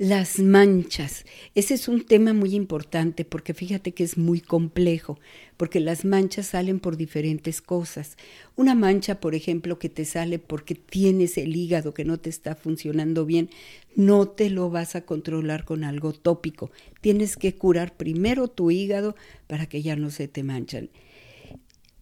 Las 0.00 0.38
manchas. 0.38 1.26
Ese 1.54 1.74
es 1.74 1.86
un 1.86 2.06
tema 2.06 2.32
muy 2.32 2.54
importante 2.54 3.26
porque 3.26 3.52
fíjate 3.52 3.92
que 3.92 4.02
es 4.02 4.16
muy 4.16 4.40
complejo, 4.40 5.18
porque 5.58 5.78
las 5.78 6.06
manchas 6.06 6.46
salen 6.46 6.80
por 6.80 6.96
diferentes 6.96 7.60
cosas. 7.60 8.16
Una 8.56 8.74
mancha, 8.74 9.20
por 9.20 9.34
ejemplo, 9.34 9.78
que 9.78 9.90
te 9.90 10.06
sale 10.06 10.38
porque 10.38 10.74
tienes 10.74 11.36
el 11.36 11.54
hígado 11.54 11.92
que 11.92 12.06
no 12.06 12.18
te 12.18 12.30
está 12.30 12.54
funcionando 12.54 13.26
bien, 13.26 13.50
no 13.94 14.26
te 14.26 14.48
lo 14.48 14.70
vas 14.70 14.96
a 14.96 15.02
controlar 15.02 15.66
con 15.66 15.84
algo 15.84 16.14
tópico. 16.14 16.70
Tienes 17.02 17.36
que 17.36 17.56
curar 17.56 17.94
primero 17.94 18.48
tu 18.48 18.70
hígado 18.70 19.16
para 19.48 19.66
que 19.66 19.82
ya 19.82 19.96
no 19.96 20.08
se 20.08 20.28
te 20.28 20.42
manchan. 20.42 20.88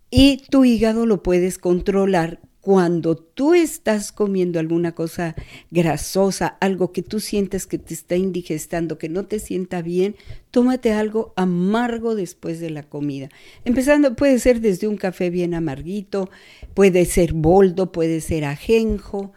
Y 0.08 0.44
tu 0.50 0.64
hígado 0.64 1.04
lo 1.04 1.24
puedes 1.24 1.58
controlar 1.58 2.38
cuando 2.60 3.16
tú 3.16 3.54
estás 3.54 4.12
comiendo 4.12 4.58
alguna 4.58 4.92
cosa 4.92 5.34
grasosa, 5.70 6.58
algo 6.60 6.92
que 6.92 7.02
tú 7.02 7.20
sientes 7.20 7.66
que 7.66 7.78
te 7.78 7.94
está 7.94 8.16
indigestando, 8.16 8.98
que 8.98 9.08
no 9.08 9.26
te 9.26 9.38
sienta 9.38 9.80
bien, 9.80 10.16
tómate 10.50 10.92
algo 10.92 11.32
amargo 11.36 12.14
después 12.14 12.60
de 12.60 12.70
la 12.70 12.82
comida. 12.82 13.28
Empezando, 13.64 14.16
puede 14.16 14.38
ser 14.38 14.60
desde 14.60 14.88
un 14.88 14.96
café 14.96 15.30
bien 15.30 15.54
amarguito, 15.54 16.30
puede 16.74 17.04
ser 17.04 17.32
boldo, 17.32 17.92
puede 17.92 18.20
ser 18.20 18.44
ajenjo. 18.44 19.32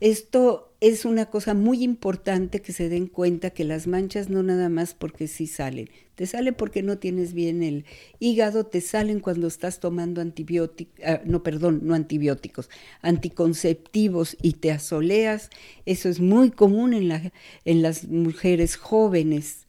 Esto 0.00 0.67
es 0.80 1.04
una 1.04 1.26
cosa 1.26 1.54
muy 1.54 1.82
importante 1.82 2.62
que 2.62 2.72
se 2.72 2.88
den 2.88 3.08
cuenta 3.08 3.50
que 3.50 3.64
las 3.64 3.88
manchas 3.88 4.28
no 4.28 4.44
nada 4.44 4.68
más 4.68 4.94
porque 4.94 5.26
sí 5.26 5.48
salen, 5.48 5.90
te 6.14 6.26
sale 6.26 6.52
porque 6.52 6.82
no 6.84 6.98
tienes 6.98 7.32
bien 7.32 7.64
el 7.64 7.84
hígado, 8.20 8.64
te 8.64 8.80
salen 8.80 9.18
cuando 9.18 9.48
estás 9.48 9.80
tomando 9.80 10.20
antibióticos, 10.20 11.04
ah, 11.04 11.20
no, 11.24 11.42
perdón, 11.42 11.80
no 11.82 11.94
antibióticos, 11.94 12.70
anticonceptivos 13.02 14.36
y 14.40 14.52
te 14.52 14.70
asoleas. 14.70 15.50
Eso 15.84 16.08
es 16.08 16.20
muy 16.20 16.50
común 16.50 16.94
en, 16.94 17.32
en 17.64 17.82
las 17.82 18.06
mujeres 18.06 18.76
jóvenes 18.76 19.66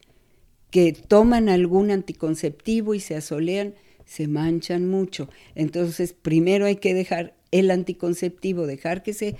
que 0.69 0.93
toman 0.93 1.50
algún 1.50 1.89
anticonceptivo 1.89 2.93
y 2.93 3.00
se 3.00 3.15
asolean, 3.15 3.74
se 4.06 4.28
manchan 4.28 4.88
mucho. 4.88 5.30
Entonces, 5.56 6.13
primero 6.13 6.65
hay 6.65 6.76
que 6.76 6.93
dejar 6.93 7.38
el 7.52 7.72
anticonceptivo, 7.72 8.68
dejar 8.68 9.04
que 9.04 9.14
se 9.14 9.36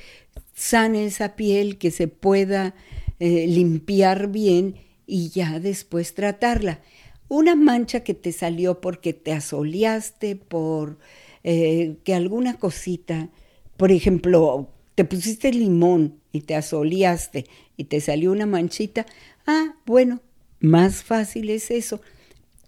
sane 0.54 1.06
esa 1.06 1.36
piel, 1.36 1.78
que 1.78 1.91
se 1.91 2.08
pueda 2.08 2.76
eh, 3.19 3.48
limpiar 3.48 4.32
bien 4.32 4.76
y 5.06 5.30
ya 5.30 5.60
después 5.60 6.13
tratarla. 6.13 6.82
Una 7.28 7.56
mancha 7.56 8.04
que 8.04 8.13
te 8.13 8.32
salió 8.32 8.82
porque 8.82 9.13
te 9.13 9.34
asoleaste, 9.34 10.36
por 10.36 10.98
eh, 11.43 11.98
que 12.04 12.13
alguna 12.13 12.58
cosita, 12.58 13.30
por 13.78 13.91
ejemplo, 13.91 14.69
te 14.95 15.06
pusiste 15.06 15.52
limón 15.54 16.19
y 16.32 16.41
te 16.41 16.56
asoleaste 16.56 17.45
y 17.78 17.86
te 17.86 18.02
salió 18.02 18.32
una 18.32 18.45
manchita, 18.45 19.06
ah, 19.45 19.76
bueno, 19.86 20.22
más 20.60 21.04
fácil 21.04 21.50
es 21.50 21.72
eso 21.72 22.02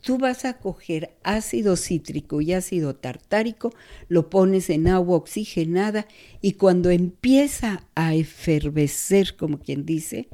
tú 0.02 0.18
vas 0.18 0.46
a 0.46 0.58
coger 0.58 1.16
ácido 1.24 1.78
cítrico 1.78 2.42
y 2.42 2.54
ácido 2.54 2.96
tartárico, 2.96 3.74
lo 4.08 4.30
pones 4.30 4.70
en 4.70 4.88
agua 4.88 5.18
oxigenada 5.18 6.08
y 6.42 6.54
cuando 6.54 6.90
empieza 6.90 7.88
a 7.96 8.16
efervecer, 8.16 9.36
como 9.36 9.60
quien 9.60 9.86
dice, 9.86 10.28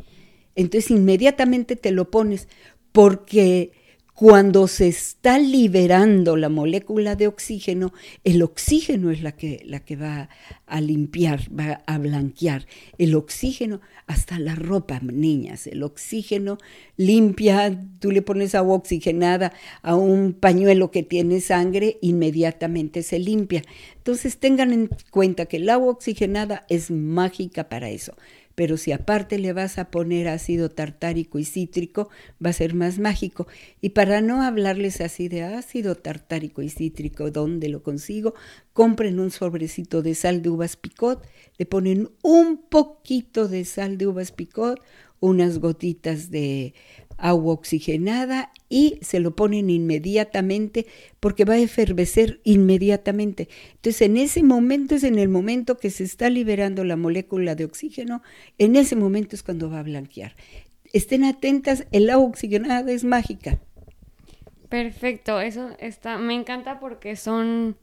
entonces 0.56 0.92
inmediatamente 0.92 1.76
te 1.76 1.92
lo 1.92 2.10
pones 2.10 2.48
porque 2.92 3.72
cuando 4.18 4.68
se 4.68 4.88
está 4.88 5.38
liberando 5.38 6.38
la 6.38 6.50
molécula 6.50 7.16
de 7.16 7.28
oxígeno, 7.28 7.94
el 8.24 8.42
oxígeno 8.42 9.12
es 9.12 9.22
la 9.22 9.34
que, 9.34 9.62
la 9.64 9.82
que 9.82 9.96
va 9.96 10.30
a 10.66 10.82
limpiar, 10.82 11.42
va 11.54 11.84
a 11.86 12.00
blanquear. 12.00 12.66
El 12.98 13.14
oxígeno, 13.14 13.80
hasta 14.08 14.40
la 14.40 14.56
ropa, 14.56 15.00
niñas, 15.02 15.68
el 15.68 15.84
oxígeno 15.84 16.58
limpia, 16.96 17.80
tú 18.00 18.10
le 18.10 18.24
pones 18.24 18.56
agua 18.56 18.78
oxigenada 18.78 19.54
a 19.84 19.96
un 19.96 20.34
pañuelo 20.34 20.90
que 20.90 21.04
tiene 21.04 21.40
sangre, 21.40 22.00
inmediatamente 22.02 23.04
se 23.04 23.20
limpia. 23.20 23.62
Entonces 23.98 24.40
tengan 24.40 24.74
en 24.74 24.90
cuenta 25.12 25.46
que 25.46 25.58
el 25.58 25.70
agua 25.70 25.92
oxigenada 25.92 26.66
es 26.70 26.90
mágica 26.90 27.70
para 27.70 27.92
eso 27.92 28.16
pero 28.58 28.76
si 28.76 28.92
aparte 28.92 29.38
le 29.38 29.54
vas 29.54 29.78
a 29.78 29.92
poner 29.92 30.28
ácido 30.28 30.72
tartárico 30.72 31.38
y 31.38 31.46
cítrico, 31.46 32.10
va 32.44 32.50
a 32.50 32.54
ser 32.54 32.74
más 32.74 32.98
mágico. 32.98 33.46
Y 33.82 33.90
para 33.90 34.20
no 34.20 34.42
hablarles 34.42 35.00
así 35.00 35.28
de 35.28 35.44
ácido 35.44 35.94
tartárico 35.94 36.64
y 36.64 36.70
cítrico, 36.72 37.30
¿dónde 37.30 37.70
lo 37.70 37.84
consigo? 37.84 38.34
Compren 38.74 39.20
un 39.20 39.30
sobrecito 39.30 40.02
de 40.02 40.16
sal 40.16 40.42
de 40.42 40.50
uvas 40.50 40.76
picot, 40.76 41.24
le 41.60 41.68
ponen 41.68 42.10
un 42.24 42.58
poquito 42.58 43.48
de 43.48 43.64
sal 43.64 44.00
de 44.00 44.08
uvas 44.08 44.32
picot, 44.32 44.82
unas 45.20 45.60
gotitas 45.60 46.32
de 46.32 46.74
agua 47.18 47.54
oxigenada 47.54 48.52
y 48.70 49.00
se 49.02 49.20
lo 49.20 49.36
ponen 49.36 49.70
inmediatamente 49.70 50.86
porque 51.20 51.46
va 51.46 51.56
a 51.56 51.60
efervecer 51.60 52.40
inmediatamente. 52.44 53.50
Entonces, 53.76 54.02
en 54.02 54.18
ese 54.18 54.44
momento 54.44 54.96
es 54.96 55.04
en 55.04 55.20
el 55.20 55.30
momento 55.30 55.78
que 55.78 55.90
se 55.90 56.04
está 56.04 56.30
liberando 56.30 56.84
la 56.84 56.96
molécula 56.96 57.56
de 57.56 57.66
oxígeno, 57.66 58.22
en 58.58 58.76
ese 58.76 58.96
momento 58.96 59.36
es 59.36 59.44
cuando 59.44 59.70
va 59.70 59.80
a 59.80 59.84
blanquear. 59.84 60.36
Estén 60.94 61.24
atentas, 61.24 61.86
el 61.92 62.10
agua 62.10 62.28
oxigenada 62.28 62.92
es 62.92 63.04
mágica. 63.04 63.60
Perfecto, 64.70 65.40
eso 65.40 65.70
está, 65.80 66.18
me 66.18 66.34
encanta 66.34 66.80
porque 66.80 67.16
son, 67.16 67.78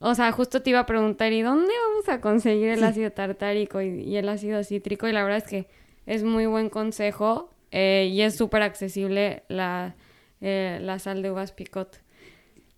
o 0.00 0.14
sea, 0.16 0.32
justo 0.32 0.62
te 0.62 0.70
iba 0.70 0.80
a 0.80 0.86
preguntar, 0.86 1.32
¿y 1.32 1.42
dónde 1.42 1.72
vamos 1.90 2.08
a 2.08 2.20
conseguir 2.20 2.70
el 2.70 2.82
ácido 2.82 3.12
tartárico 3.12 3.80
y, 3.80 4.02
y 4.02 4.16
el 4.16 4.28
ácido 4.28 4.62
cítrico? 4.64 5.06
Y 5.06 5.12
la 5.12 5.22
verdad 5.22 5.38
es 5.38 5.44
que 5.44 5.66
es 6.06 6.24
muy 6.24 6.46
buen 6.46 6.70
consejo 6.70 7.53
eh, 7.76 8.08
y 8.08 8.20
es 8.20 8.36
súper 8.36 8.62
accesible 8.62 9.42
la, 9.48 9.96
eh, 10.40 10.78
la 10.80 11.00
sal 11.00 11.22
de 11.22 11.32
uvas 11.32 11.50
picot. 11.50 12.00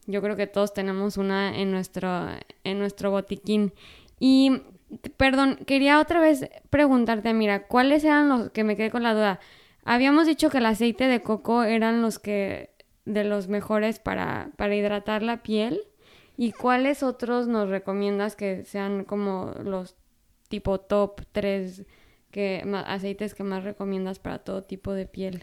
Yo 0.07 0.23
creo 0.23 0.37
que 0.37 0.47
todos 0.47 0.73
tenemos 0.73 1.19
una 1.19 1.55
en 1.59 1.71
nuestro, 1.71 2.09
en 2.65 2.79
nuestro 2.79 3.11
botiquín. 3.11 3.75
Y, 4.19 4.63
perdón, 5.19 5.59
quería 5.67 6.01
otra 6.01 6.19
vez 6.19 6.49
preguntarte, 6.71 7.35
mira, 7.35 7.67
¿cuáles 7.67 8.05
eran 8.05 8.31
los 8.31 8.51
que 8.53 8.65
me 8.65 8.75
quedé 8.75 8.91
con 8.91 9.03
la 9.03 9.13
duda? 9.13 9.39
Habíamos 9.85 10.27
dicho 10.27 10.49
que 10.49 10.59
el 10.59 10.67
aceite 10.67 11.09
de 11.09 11.21
coco 11.21 11.63
eran 11.63 12.01
los 12.01 12.19
que 12.19 12.71
de 13.05 13.25
los 13.25 13.49
mejores 13.49 13.99
para, 13.99 14.49
para 14.57 14.77
hidratar 14.77 15.23
la 15.23 15.43
piel. 15.43 15.83
¿Y 16.39 16.53
cuáles 16.53 17.03
otros 17.03 17.49
nos 17.49 17.69
recomiendas 17.69 18.35
que 18.35 18.65
sean 18.65 19.05
como 19.05 19.53
los 19.63 19.95
tipo 20.49 20.81
top 20.81 21.21
3 21.33 21.85
aceites 22.87 23.35
que 23.35 23.43
más 23.43 23.65
recomiendas 23.65 24.19
para 24.19 24.39
todo 24.39 24.62
tipo 24.62 24.93
de 24.93 25.07
piel? 25.07 25.43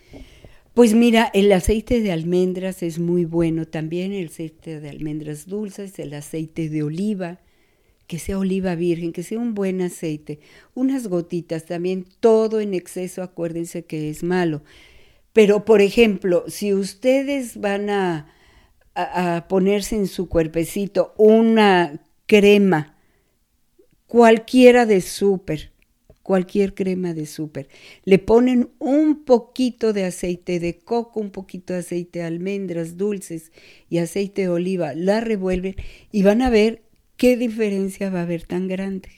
Pues 0.74 0.96
mira, 0.96 1.30
el 1.34 1.52
aceite 1.52 2.02
de 2.02 2.12
almendras 2.12 2.82
es 2.82 2.98
muy 2.98 3.26
bueno 3.26 3.65
también, 3.65 4.12
el 4.12 4.28
aceite 4.28 4.80
de 4.80 4.89
almendras 4.89 5.46
dulces, 5.46 6.00
el 6.00 6.13
aceite 6.15 6.67
de 6.69 6.82
oliva, 6.82 7.41
que 8.08 8.17
sea 8.17 8.39
oliva 8.39 8.74
virgen, 8.76 9.13
que 9.13 9.22
sea 9.22 9.39
un 9.39 9.54
buen 9.54 9.82
aceite, 9.82 10.39
unas 10.74 11.08
gotitas 11.08 11.65
también, 11.65 12.06
todo 12.19 12.60
en 12.60 12.74
exceso, 12.74 13.22
acuérdense 13.22 13.86
que 13.86 14.10
es 14.10 14.24
malo. 14.24 14.63
Pero, 15.32 15.63
por 15.65 15.82
ejemplo, 15.82 16.43
si 16.48 16.74
ustedes 16.74 17.58
van 17.60 17.89
a, 17.89 18.28
a 18.96 19.48
ponerse 19.48 19.96
en 19.96 20.08
su 20.08 20.28
cuerpecito 20.30 21.13
una 21.17 22.02
crema, 22.26 22.98
cualquiera 24.08 24.86
de 24.86 25.02
súper, 25.02 25.72
cualquier 26.23 26.73
crema 26.73 27.13
de 27.13 27.25
súper. 27.25 27.67
Le 28.05 28.17
ponen 28.17 28.71
un 28.79 29.25
poquito 29.25 29.93
de 29.93 30.05
aceite 30.05 30.59
de 30.59 30.79
coco, 30.79 31.19
un 31.19 31.29
poquito 31.29 31.73
de 31.73 31.79
aceite 31.79 32.19
de 32.19 32.25
almendras 32.25 32.97
dulces 32.97 33.51
y 33.89 33.99
aceite 33.99 34.43
de 34.43 34.49
oliva, 34.49 34.95
la 34.95 35.19
revuelven 35.19 35.75
y 36.12 36.23
van 36.23 36.41
a 36.41 36.49
ver 36.49 36.81
qué 37.17 37.38
diferencia 37.38 38.09
va 38.09 38.21
a 38.21 38.23
haber 38.23 38.43
tan 38.43 38.67
grande. 38.67 39.09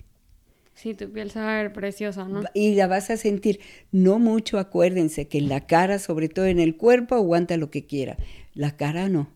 Sí, 0.74 0.94
tu 0.94 1.10
piel 1.10 1.32
se 1.32 1.40
va 1.40 1.58
a 1.58 1.64
ver 1.64 1.72
preciosa, 1.72 2.28
¿no? 2.28 2.44
Y 2.54 2.76
la 2.76 2.88
vas 2.88 3.10
a 3.10 3.16
sentir, 3.16 3.62
no 3.94 4.20
mucho, 4.20 4.60
acuérdense 4.60 5.30
que 5.30 5.38
en 5.38 5.48
la 5.48 5.66
cara, 5.66 6.00
sobre 6.00 6.28
todo 6.28 6.48
en 6.48 6.60
el 6.60 6.76
cuerpo, 6.76 7.16
aguanta 7.16 7.56
lo 7.56 7.72
que 7.72 7.86
quiera. 7.86 8.18
La 8.54 8.76
cara 8.76 9.08
no. 9.08 9.30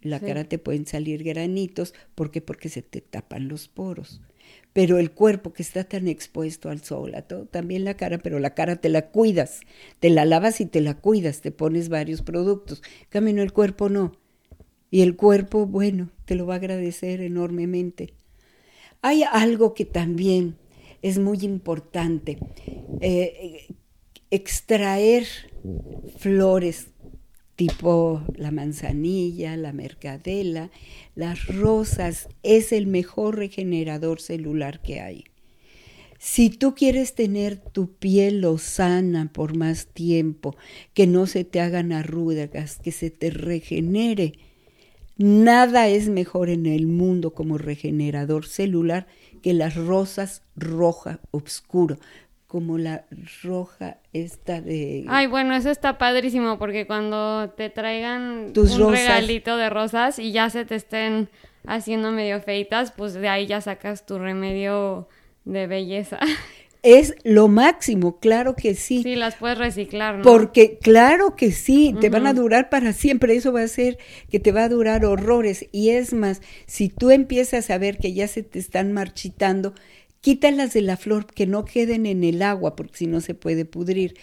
La 0.00 0.18
cara 0.18 0.44
te 0.44 0.58
pueden 0.58 0.86
salir 0.86 1.22
granitos, 1.22 1.92
¿por 2.14 2.30
qué? 2.30 2.40
Porque 2.40 2.70
se 2.70 2.80
te 2.80 3.02
tapan 3.02 3.48
los 3.48 3.68
poros 3.68 4.22
pero 4.72 4.98
el 4.98 5.10
cuerpo 5.10 5.52
que 5.52 5.62
está 5.62 5.84
tan 5.84 6.06
expuesto 6.06 6.70
al 6.70 6.82
sol, 6.82 7.14
a 7.14 7.22
todo, 7.22 7.46
también 7.46 7.84
la 7.84 7.94
cara, 7.94 8.18
pero 8.18 8.38
la 8.38 8.54
cara 8.54 8.76
te 8.76 8.88
la 8.88 9.08
cuidas, 9.08 9.60
te 9.98 10.10
la 10.10 10.24
lavas 10.24 10.60
y 10.60 10.66
te 10.66 10.80
la 10.80 10.94
cuidas, 10.94 11.40
te 11.40 11.50
pones 11.50 11.88
varios 11.88 12.22
productos. 12.22 12.82
Camino 13.08 13.42
el 13.42 13.52
cuerpo 13.52 13.88
no. 13.88 14.12
Y 14.90 15.02
el 15.02 15.16
cuerpo, 15.16 15.66
bueno, 15.66 16.10
te 16.24 16.34
lo 16.34 16.46
va 16.46 16.54
a 16.54 16.56
agradecer 16.58 17.20
enormemente. 17.20 18.14
Hay 19.02 19.22
algo 19.22 19.74
que 19.74 19.84
también 19.84 20.56
es 21.02 21.18
muy 21.18 21.38
importante, 21.38 22.38
eh, 23.00 23.68
extraer 24.30 25.26
flores 26.18 26.89
tipo 27.60 28.22
la 28.36 28.50
manzanilla, 28.50 29.54
la 29.58 29.74
mercadela, 29.74 30.70
las 31.14 31.46
rosas, 31.46 32.30
es 32.42 32.72
el 32.72 32.86
mejor 32.86 33.36
regenerador 33.36 34.22
celular 34.22 34.80
que 34.80 35.00
hay. 35.00 35.24
Si 36.18 36.48
tú 36.48 36.74
quieres 36.74 37.14
tener 37.14 37.58
tu 37.58 37.92
piel 37.92 38.46
sana 38.58 39.30
por 39.30 39.58
más 39.58 39.88
tiempo, 39.88 40.56
que 40.94 41.06
no 41.06 41.26
se 41.26 41.44
te 41.44 41.60
hagan 41.60 41.92
arrugas, 41.92 42.78
que 42.78 42.92
se 42.92 43.10
te 43.10 43.28
regenere, 43.28 44.32
nada 45.18 45.86
es 45.86 46.08
mejor 46.08 46.48
en 46.48 46.64
el 46.64 46.86
mundo 46.86 47.34
como 47.34 47.58
regenerador 47.58 48.46
celular 48.46 49.06
que 49.42 49.52
las 49.52 49.74
rosas 49.74 50.40
roja 50.56 51.20
oscuro, 51.30 51.98
como 52.50 52.78
la 52.78 53.04
roja 53.44 53.98
esta 54.12 54.60
de... 54.60 55.04
Ay, 55.06 55.28
bueno, 55.28 55.54
eso 55.54 55.70
está 55.70 55.98
padrísimo 55.98 56.58
porque 56.58 56.84
cuando 56.84 57.50
te 57.50 57.70
traigan 57.70 58.52
un 58.56 58.92
regalito 58.92 59.56
de 59.56 59.70
rosas 59.70 60.18
y 60.18 60.32
ya 60.32 60.50
se 60.50 60.64
te 60.64 60.74
estén 60.74 61.28
haciendo 61.64 62.10
medio 62.10 62.40
feitas, 62.40 62.90
pues 62.90 63.14
de 63.14 63.28
ahí 63.28 63.46
ya 63.46 63.60
sacas 63.60 64.04
tu 64.04 64.18
remedio 64.18 65.06
de 65.44 65.68
belleza. 65.68 66.18
Es 66.82 67.14
lo 67.24 67.48
máximo, 67.48 68.18
claro 68.20 68.56
que 68.56 68.74
sí. 68.74 69.02
Sí, 69.02 69.14
las 69.14 69.36
puedes 69.36 69.58
reciclar, 69.58 70.16
¿no? 70.16 70.22
Porque 70.22 70.78
claro 70.78 71.36
que 71.36 71.52
sí, 71.52 71.94
te 72.00 72.08
van 72.08 72.26
a 72.26 72.32
durar 72.32 72.70
para 72.70 72.94
siempre, 72.94 73.36
eso 73.36 73.52
va 73.52 73.60
a 73.60 73.68
ser 73.68 73.98
que 74.30 74.40
te 74.40 74.50
va 74.50 74.64
a 74.64 74.68
durar 74.70 75.04
horrores. 75.04 75.66
Y 75.72 75.90
es 75.90 76.14
más, 76.14 76.40
si 76.64 76.88
tú 76.88 77.10
empiezas 77.10 77.68
a 77.68 77.76
ver 77.76 77.98
que 77.98 78.14
ya 78.14 78.26
se 78.28 78.42
te 78.42 78.58
están 78.58 78.94
marchitando, 78.94 79.74
quítalas 80.20 80.72
de 80.72 80.82
la 80.82 80.96
flor, 80.96 81.26
que 81.26 81.46
no 81.46 81.64
queden 81.64 82.06
en 82.06 82.24
el 82.24 82.42
agua, 82.42 82.76
porque 82.76 82.98
si 82.98 83.06
no 83.06 83.20
se 83.20 83.34
puede 83.34 83.64
pudrir. 83.64 84.16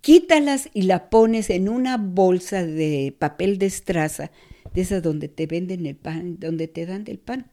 Quítalas 0.00 0.70
y 0.72 0.82
la 0.82 1.10
pones 1.10 1.50
en 1.50 1.68
una 1.68 1.96
bolsa 1.98 2.64
de 2.64 3.14
papel 3.18 3.58
de 3.58 3.66
estraza, 3.66 4.30
de 4.72 4.80
esas 4.80 5.02
donde 5.02 5.28
te 5.28 5.46
venden 5.46 5.86
el 5.86 5.96
pan, 5.96 6.38
donde 6.38 6.68
te 6.68 6.86
dan 6.86 7.04
el 7.06 7.18
pan 7.18 7.50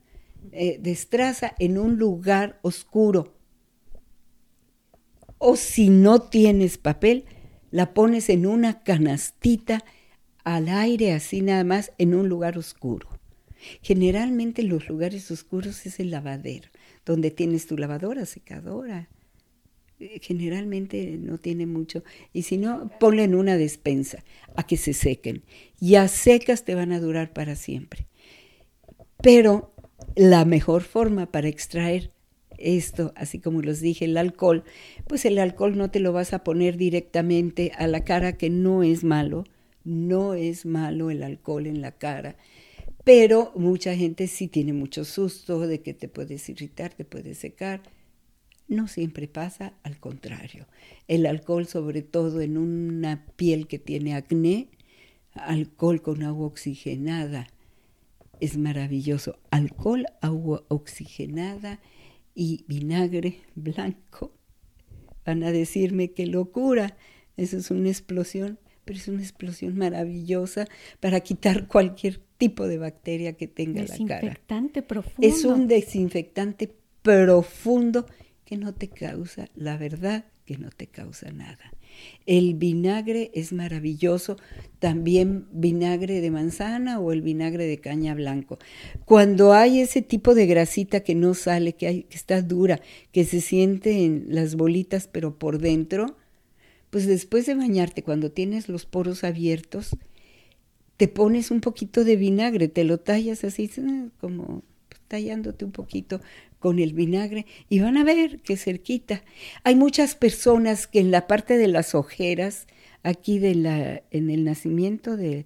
eh, 0.51 0.79
destraza 0.81 1.53
en 1.59 1.77
un 1.77 1.97
lugar 1.97 2.59
oscuro. 2.61 3.33
O 5.37 5.55
si 5.55 5.89
no 5.89 6.21
tienes 6.21 6.77
papel, 6.77 7.25
la 7.69 7.93
pones 7.93 8.29
en 8.29 8.45
una 8.45 8.81
canastita 8.83 9.83
al 10.43 10.69
aire, 10.69 11.13
así 11.13 11.41
nada 11.41 11.63
más, 11.63 11.91
en 11.97 12.15
un 12.15 12.29
lugar 12.29 12.57
oscuro. 12.57 13.09
Generalmente 13.81 14.63
los 14.63 14.87
lugares 14.87 15.29
oscuros 15.31 15.85
es 15.85 15.99
el 15.99 16.11
lavadero, 16.11 16.69
donde 17.07 17.31
tienes 17.31 17.65
tu 17.65 17.77
lavadora, 17.77 18.25
secadora. 18.25 19.09
Eh, 19.99 20.19
generalmente 20.21 21.17
no 21.17 21.37
tiene 21.39 21.65
mucho. 21.65 22.03
Y 22.33 22.43
si 22.43 22.57
no, 22.57 22.91
ponle 22.99 23.23
en 23.23 23.33
una 23.33 23.57
despensa 23.57 24.23
a 24.55 24.67
que 24.67 24.77
se 24.77 24.93
sequen. 24.93 25.43
Ya 25.79 26.07
secas 26.09 26.65
te 26.65 26.75
van 26.75 26.91
a 26.91 26.99
durar 26.99 27.33
para 27.33 27.55
siempre. 27.55 28.05
Pero 29.23 29.73
la 30.15 30.45
mejor 30.45 30.83
forma 30.83 31.31
para 31.31 31.47
extraer 31.47 32.11
esto, 32.57 33.13
así 33.15 33.39
como 33.39 33.61
los 33.61 33.79
dije, 33.79 34.05
el 34.05 34.17
alcohol, 34.17 34.63
pues 35.07 35.25
el 35.25 35.39
alcohol 35.39 35.77
no 35.77 35.89
te 35.89 35.99
lo 35.99 36.11
vas 36.11 36.33
a 36.33 36.43
poner 36.43 36.75
directamente 36.75 37.71
a 37.77 37.87
la 37.87 38.03
cara, 38.03 38.33
que 38.33 38.49
no 38.49 38.83
es 38.83 39.03
malo, 39.03 39.45
no 39.83 40.33
es 40.33 40.65
malo 40.65 41.09
el 41.09 41.23
alcohol 41.23 41.67
en 41.67 41.81
la 41.81 41.91
cara, 41.93 42.35
pero 43.07 43.53
mucha 43.55 43.95
gente 43.95 44.27
sí 44.27 44.49
tiene 44.49 44.73
mucho 44.73 45.05
susto 45.05 45.65
de 45.65 45.81
que 45.81 45.93
te 45.93 46.09
puedes 46.09 46.49
irritar, 46.49 46.93
te 46.93 47.05
puedes 47.05 47.37
secar. 47.37 47.81
No 48.67 48.89
siempre 48.89 49.29
pasa, 49.29 49.75
al 49.83 49.97
contrario. 49.97 50.67
El 51.07 51.25
alcohol, 51.25 51.67
sobre 51.67 52.01
todo 52.01 52.41
en 52.41 52.57
una 52.57 53.25
piel 53.37 53.67
que 53.67 53.79
tiene 53.79 54.13
acné, 54.13 54.67
alcohol 55.35 56.01
con 56.01 56.21
agua 56.21 56.47
oxigenada, 56.47 57.47
es 58.41 58.57
maravilloso. 58.57 59.39
Alcohol, 59.51 60.07
agua 60.19 60.65
oxigenada 60.67 61.79
y 62.35 62.65
vinagre 62.67 63.39
blanco. 63.55 64.33
Van 65.25 65.45
a 65.45 65.53
decirme 65.53 66.11
qué 66.11 66.25
locura. 66.25 66.97
Eso 67.37 67.55
es 67.55 67.71
una 67.71 67.87
explosión, 67.87 68.59
pero 68.87 68.97
es 68.97 69.07
una 69.07 69.21
explosión 69.21 69.77
maravillosa 69.77 70.67
para 70.99 71.19
quitar 71.19 71.67
cualquier 71.67 72.19
tipo 72.37 72.67
de 72.67 72.79
bacteria 72.79 73.33
que 73.33 73.47
tenga 73.47 73.81
la 73.81 73.87
cara. 73.87 74.21
Desinfectante 74.21 74.81
profundo. 74.81 75.27
Es 75.27 75.45
un 75.45 75.67
desinfectante 75.67 76.73
profundo 77.03 78.07
que 78.45 78.57
no 78.57 78.73
te 78.73 78.87
causa, 78.87 79.49
la 79.55 79.77
verdad, 79.77 80.25
que 80.45 80.57
no 80.57 80.69
te 80.69 80.87
causa 80.87 81.29
nada. 81.31 81.73
El 82.25 82.53
vinagre 82.53 83.31
es 83.33 83.51
maravilloso, 83.53 84.37
también 84.79 85.47
vinagre 85.51 86.21
de 86.21 86.31
manzana 86.31 86.99
o 86.99 87.11
el 87.11 87.21
vinagre 87.21 87.65
de 87.65 87.79
caña 87.79 88.13
blanco. 88.13 88.57
Cuando 89.05 89.53
hay 89.53 89.81
ese 89.81 90.01
tipo 90.01 90.33
de 90.33 90.45
grasita 90.45 91.01
que 91.01 91.15
no 91.15 91.33
sale, 91.33 91.73
que, 91.73 91.87
hay, 91.87 92.03
que 92.03 92.15
está 92.15 92.41
dura, 92.41 92.79
que 93.11 93.25
se 93.25 93.41
siente 93.41 94.05
en 94.05 94.27
las 94.29 94.55
bolitas 94.55 95.07
pero 95.07 95.37
por 95.37 95.59
dentro, 95.59 96.17
pues 96.89 97.05
después 97.05 97.45
de 97.45 97.55
bañarte, 97.55 98.03
cuando 98.03 98.31
tienes 98.31 98.69
los 98.69 98.85
poros 98.85 99.23
abiertos, 99.23 99.95
te 100.97 101.07
pones 101.07 101.51
un 101.51 101.61
poquito 101.61 102.03
de 102.03 102.15
vinagre, 102.15 102.67
te 102.67 102.83
lo 102.83 102.99
tallas 102.99 103.43
así 103.43 103.69
como 104.19 104.63
tallándote 105.07 105.63
un 105.63 105.71
poquito 105.71 106.21
con 106.59 106.79
el 106.79 106.93
vinagre 106.93 107.45
y 107.69 107.79
van 107.79 107.97
a 107.97 108.03
ver 108.03 108.39
que 108.41 108.57
cerquita. 108.57 109.23
Hay 109.63 109.75
muchas 109.75 110.15
personas 110.15 110.87
que 110.87 110.99
en 110.99 111.11
la 111.11 111.27
parte 111.27 111.57
de 111.57 111.67
las 111.67 111.95
ojeras, 111.95 112.67
aquí 113.03 113.39
de 113.39 113.55
la, 113.55 114.03
en 114.11 114.29
el 114.29 114.43
nacimiento 114.43 115.17
de, 115.17 115.45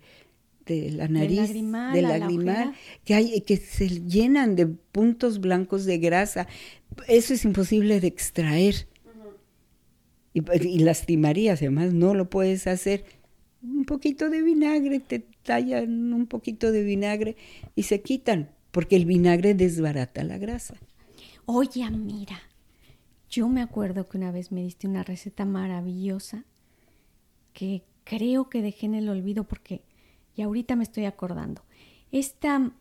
de 0.65 0.91
la 0.91 1.07
nariz, 1.07 1.53
del 1.53 2.03
lagrimal, 2.03 2.73
que, 3.03 3.13
hay, 3.13 3.41
que 3.41 3.57
se 3.57 3.89
llenan 4.07 4.55
de 4.55 4.67
puntos 4.67 5.39
blancos 5.39 5.85
de 5.85 5.97
grasa. 5.97 6.47
Eso 7.07 7.33
es 7.33 7.45
imposible 7.45 7.99
de 7.99 8.07
extraer. 8.07 8.87
Y, 10.33 10.41
y, 10.67 10.79
lastimarías, 10.79 11.59
además 11.61 11.93
no 11.93 12.13
lo 12.13 12.29
puedes 12.29 12.67
hacer. 12.67 13.05
Un 13.61 13.85
poquito 13.85 14.29
de 14.29 14.41
vinagre, 14.41 14.99
te 14.99 15.19
tallan 15.43 16.13
un 16.13 16.27
poquito 16.27 16.71
de 16.71 16.83
vinagre 16.83 17.35
y 17.75 17.83
se 17.83 18.01
quitan, 18.01 18.49
porque 18.71 18.95
el 18.95 19.05
vinagre 19.05 19.53
desbarata 19.53 20.23
la 20.23 20.37
grasa. 20.37 20.75
Oye, 21.45 21.89
mira, 21.91 22.39
yo 23.29 23.47
me 23.49 23.61
acuerdo 23.61 24.07
que 24.07 24.17
una 24.17 24.31
vez 24.31 24.51
me 24.51 24.61
diste 24.61 24.87
una 24.87 25.03
receta 25.03 25.45
maravillosa 25.45 26.45
que 27.53 27.83
creo 28.03 28.49
que 28.49 28.61
dejé 28.61 28.85
en 28.87 28.95
el 28.95 29.09
olvido 29.09 29.43
porque 29.43 29.83
y 30.35 30.41
ahorita 30.41 30.75
me 30.75 30.83
estoy 30.83 31.05
acordando. 31.05 31.63
Esta, 32.11 32.71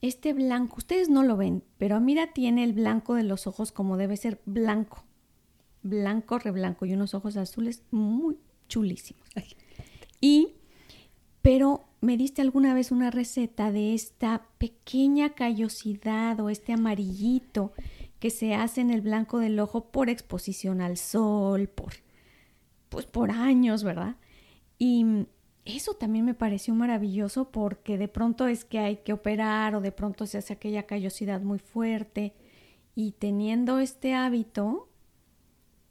este 0.00 0.32
blanco, 0.32 0.76
ustedes 0.78 1.08
no 1.08 1.22
lo 1.22 1.36
ven, 1.36 1.64
pero 1.78 2.00
mira 2.00 2.32
tiene 2.32 2.64
el 2.64 2.72
blanco 2.72 3.14
de 3.14 3.22
los 3.22 3.46
ojos 3.46 3.72
como 3.72 3.96
debe 3.96 4.16
ser 4.16 4.40
blanco, 4.44 5.04
blanco, 5.86 6.38
reblanco 6.38 6.86
y 6.86 6.92
unos 6.92 7.14
ojos 7.14 7.36
azules 7.36 7.82
muy 7.90 8.38
chulísimos. 8.68 9.28
Y, 10.20 10.54
pero 11.42 11.84
me 12.00 12.16
diste 12.16 12.42
alguna 12.42 12.74
vez 12.74 12.90
una 12.90 13.10
receta 13.10 13.72
de 13.72 13.94
esta 13.94 14.46
pequeña 14.58 15.30
callosidad 15.30 16.38
o 16.40 16.50
este 16.50 16.72
amarillito 16.72 17.72
que 18.18 18.30
se 18.30 18.54
hace 18.54 18.80
en 18.80 18.90
el 18.90 19.02
blanco 19.02 19.38
del 19.38 19.58
ojo 19.60 19.90
por 19.90 20.08
exposición 20.08 20.80
al 20.80 20.96
sol, 20.96 21.68
por 21.68 21.94
pues 22.88 23.06
por 23.06 23.30
años, 23.30 23.84
¿verdad? 23.84 24.16
Y 24.78 25.26
eso 25.64 25.94
también 25.94 26.24
me 26.24 26.34
pareció 26.34 26.74
maravilloso 26.74 27.50
porque 27.50 27.98
de 27.98 28.08
pronto 28.08 28.46
es 28.46 28.64
que 28.64 28.78
hay 28.78 28.96
que 28.98 29.12
operar 29.12 29.74
o 29.74 29.80
de 29.80 29.92
pronto 29.92 30.26
se 30.26 30.38
hace 30.38 30.52
aquella 30.52 30.84
callosidad 30.84 31.40
muy 31.40 31.58
fuerte 31.58 32.34
y 32.94 33.12
teniendo 33.12 33.80
este 33.80 34.14
hábito, 34.14 34.88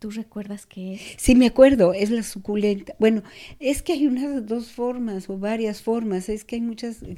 ¿Tú 0.05 0.11
recuerdas 0.11 0.67
qué 0.67 0.93
es? 0.93 1.01
Sí, 1.17 1.33
me 1.33 1.47
acuerdo, 1.47 1.91
es 1.91 2.11
la 2.11 2.21
suculenta. 2.21 2.93
Bueno, 2.99 3.23
es 3.59 3.81
que 3.81 3.93
hay 3.93 4.05
unas 4.05 4.45
dos 4.45 4.67
formas 4.67 5.27
o 5.31 5.39
varias 5.39 5.81
formas, 5.81 6.29
es 6.29 6.45
que 6.45 6.57
hay 6.57 6.61
muchos 6.61 7.01
eh, 7.01 7.17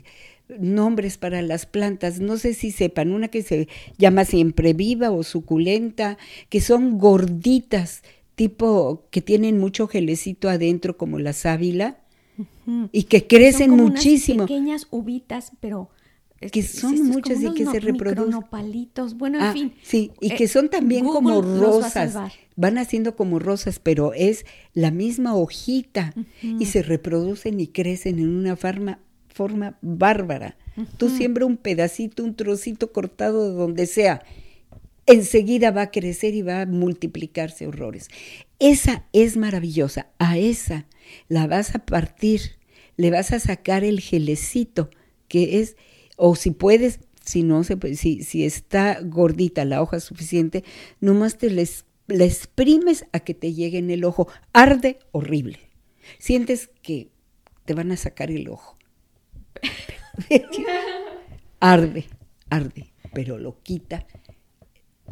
nombres 0.57 1.17
para 1.17 1.41
las 1.41 1.65
plantas, 1.65 2.21
no 2.21 2.37
sé 2.37 2.53
si 2.53 2.71
sepan, 2.71 3.11
una 3.11 3.27
que 3.27 3.41
se 3.41 3.67
llama 3.97 4.23
siempre 4.23 4.71
viva 4.71 5.11
o 5.11 5.23
suculenta, 5.23 6.17
que 6.47 6.61
son 6.61 6.97
gorditas, 6.97 8.03
tipo 8.35 9.03
que 9.11 9.19
tienen 9.19 9.57
mucho 9.57 9.89
gelecito 9.89 10.47
adentro 10.47 10.95
como 10.95 11.19
la 11.19 11.33
sábila 11.33 11.97
y 12.93 13.03
que 13.03 13.27
crecen 13.27 13.71
son 13.71 13.79
como 13.79 13.89
muchísimo. 13.89 14.45
pequeñas 14.45 14.87
uvitas, 14.91 15.51
pero 15.59 15.89
que 16.39 16.61
son 16.61 17.01
muchas 17.03 17.41
y 17.41 17.53
que 17.53 17.65
se 17.65 17.79
reproducen. 17.79 18.41
palitos, 18.49 19.17
bueno, 19.17 19.39
en 19.39 19.43
ah, 19.43 19.53
fin. 19.53 19.73
Sí, 19.81 20.11
y 20.21 20.29
que 20.31 20.47
son 20.47 20.69
también 20.69 21.05
como 21.05 21.41
rosas. 21.41 22.15
Van 22.55 22.77
haciendo 22.77 23.15
como 23.15 23.39
rosas, 23.39 23.79
pero 23.79 24.13
es 24.13 24.45
la 24.73 24.91
misma 24.91 25.35
hojita 25.35 26.13
y 26.41 26.65
se 26.65 26.83
reproducen 26.83 27.59
y 27.59 27.67
crecen 27.67 28.19
en 28.19 28.29
una 28.29 28.55
forma, 28.55 28.99
forma 29.27 29.77
bárbara. 29.81 30.57
Tú 30.97 31.09
siembra 31.09 31.45
un 31.45 31.57
pedacito, 31.57 32.23
un 32.23 32.35
trocito 32.35 32.91
cortado 32.91 33.49
de 33.49 33.55
donde 33.55 33.87
sea, 33.87 34.23
enseguida 35.07 35.71
va 35.71 35.83
a 35.83 35.91
crecer 35.91 36.35
y 36.35 36.43
va 36.43 36.61
a 36.61 36.65
multiplicarse 36.67 37.65
horrores. 37.65 38.09
Esa 38.59 39.05
es 39.11 39.37
maravillosa. 39.37 40.07
A 40.19 40.37
esa 40.37 40.85
la 41.29 41.47
vas 41.47 41.73
a 41.73 41.79
partir, 41.79 42.41
le 42.95 43.09
vas 43.09 43.31
a 43.31 43.39
sacar 43.39 43.83
el 43.83 44.01
gelecito, 44.01 44.91
que 45.27 45.59
es 45.61 45.77
o 46.17 46.35
si 46.35 46.51
puedes, 46.51 46.99
si 47.23 47.43
no 47.43 47.63
se 47.63 47.77
si, 47.95 48.23
si 48.23 48.43
está 48.43 48.99
gordita 49.01 49.63
la 49.63 49.81
hoja 49.81 50.01
suficiente, 50.01 50.65
nomás 50.99 51.37
te 51.37 51.49
les, 51.49 51.85
la 52.07 52.25
exprimes 52.25 53.05
a 53.13 53.21
que 53.21 53.33
te 53.33 53.53
llegue 53.53 53.77
en 53.77 53.89
el 53.89 54.03
ojo. 54.03 54.27
Arde 54.51 54.99
horrible. 55.13 55.59
Sientes 56.19 56.69
que 56.81 57.09
te 57.63 57.73
van 57.73 57.91
a 57.91 57.97
sacar 57.97 58.31
el 58.31 58.49
ojo. 58.49 58.77
arde, 61.59 62.05
arde, 62.49 62.91
pero 63.13 63.37
lo 63.37 63.61
quita 63.61 64.05